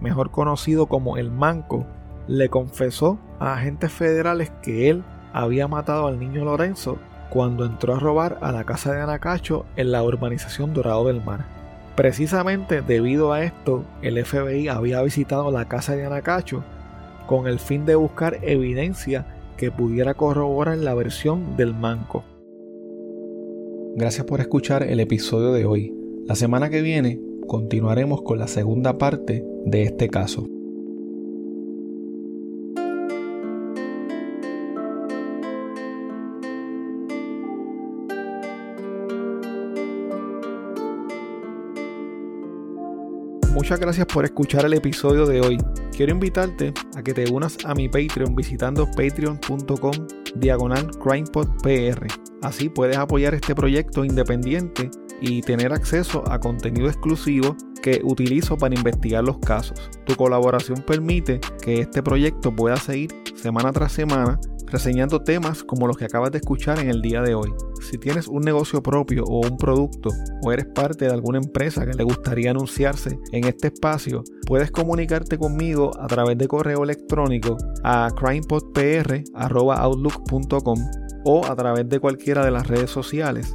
mejor 0.00 0.32
conocido 0.32 0.86
como 0.86 1.18
El 1.18 1.30
Manco, 1.30 1.86
le 2.28 2.48
confesó 2.48 3.18
a 3.38 3.54
agentes 3.54 3.92
federales 3.92 4.50
que 4.62 4.90
él 4.90 5.04
había 5.32 5.68
matado 5.68 6.06
al 6.06 6.18
niño 6.18 6.44
Lorenzo 6.44 6.98
cuando 7.30 7.64
entró 7.64 7.94
a 7.94 7.98
robar 7.98 8.38
a 8.42 8.52
la 8.52 8.64
casa 8.64 8.92
de 8.92 9.00
Anacacho 9.00 9.64
en 9.76 9.90
la 9.90 10.02
urbanización 10.02 10.74
Dorado 10.74 11.06
del 11.06 11.24
Mar. 11.24 11.46
Precisamente 11.96 12.82
debido 12.82 13.32
a 13.32 13.42
esto, 13.42 13.84
el 14.02 14.22
FBI 14.22 14.68
había 14.68 15.02
visitado 15.02 15.50
la 15.50 15.66
casa 15.66 15.96
de 15.96 16.04
Anacacho 16.04 16.62
con 17.26 17.46
el 17.46 17.58
fin 17.58 17.86
de 17.86 17.94
buscar 17.94 18.38
evidencia 18.42 19.26
que 19.56 19.70
pudiera 19.70 20.14
corroborar 20.14 20.78
la 20.78 20.94
versión 20.94 21.56
del 21.56 21.74
manco. 21.74 22.24
Gracias 23.94 24.24
por 24.26 24.40
escuchar 24.40 24.82
el 24.82 25.00
episodio 25.00 25.52
de 25.52 25.66
hoy. 25.66 25.94
La 26.26 26.34
semana 26.34 26.70
que 26.70 26.82
viene 26.82 27.20
continuaremos 27.46 28.22
con 28.22 28.38
la 28.38 28.48
segunda 28.48 28.96
parte 28.98 29.44
de 29.66 29.82
este 29.82 30.08
caso. 30.08 30.46
Muchas 43.62 43.78
gracias 43.78 44.08
por 44.08 44.24
escuchar 44.24 44.64
el 44.64 44.72
episodio 44.72 45.24
de 45.24 45.40
hoy. 45.40 45.56
Quiero 45.96 46.10
invitarte 46.10 46.74
a 46.96 47.02
que 47.04 47.14
te 47.14 47.30
unas 47.30 47.56
a 47.64 47.74
mi 47.74 47.88
Patreon 47.88 48.34
visitando 48.34 48.86
patreon.com 48.86 49.92
diagonal 50.34 50.90
crimepodpr. 50.98 52.08
Así 52.42 52.68
puedes 52.68 52.96
apoyar 52.96 53.34
este 53.34 53.54
proyecto 53.54 54.04
independiente 54.04 54.90
y 55.20 55.42
tener 55.42 55.72
acceso 55.72 56.24
a 56.28 56.40
contenido 56.40 56.88
exclusivo 56.88 57.56
que 57.82 58.00
utilizo 58.04 58.56
para 58.56 58.74
investigar 58.74 59.24
los 59.24 59.38
casos. 59.38 59.90
Tu 60.06 60.14
colaboración 60.16 60.82
permite 60.86 61.40
que 61.60 61.80
este 61.80 62.02
proyecto 62.02 62.54
pueda 62.54 62.76
seguir 62.76 63.10
semana 63.34 63.72
tras 63.72 63.92
semana 63.92 64.38
reseñando 64.72 65.22
temas 65.22 65.62
como 65.62 65.86
los 65.86 65.96
que 65.98 66.06
acabas 66.06 66.32
de 66.32 66.38
escuchar 66.38 66.78
en 66.78 66.88
el 66.88 67.02
día 67.02 67.20
de 67.20 67.34
hoy. 67.34 67.52
Si 67.82 67.98
tienes 67.98 68.26
un 68.26 68.40
negocio 68.42 68.82
propio 68.82 69.24
o 69.24 69.46
un 69.46 69.58
producto 69.58 70.08
o 70.42 70.50
eres 70.50 70.64
parte 70.66 71.04
de 71.04 71.12
alguna 71.12 71.36
empresa 71.38 71.84
que 71.84 71.92
le 71.92 72.04
gustaría 72.04 72.52
anunciarse 72.52 73.18
en 73.32 73.44
este 73.44 73.66
espacio, 73.68 74.24
puedes 74.46 74.70
comunicarte 74.70 75.36
conmigo 75.36 75.90
a 76.00 76.06
través 76.06 76.38
de 76.38 76.48
correo 76.48 76.84
electrónico 76.84 77.58
a 77.84 78.08
crimepodpr.outlook.com 78.16 80.78
o 81.24 81.44
a 81.44 81.54
través 81.54 81.88
de 81.88 82.00
cualquiera 82.00 82.44
de 82.44 82.50
las 82.50 82.66
redes 82.66 82.90
sociales. 82.90 83.54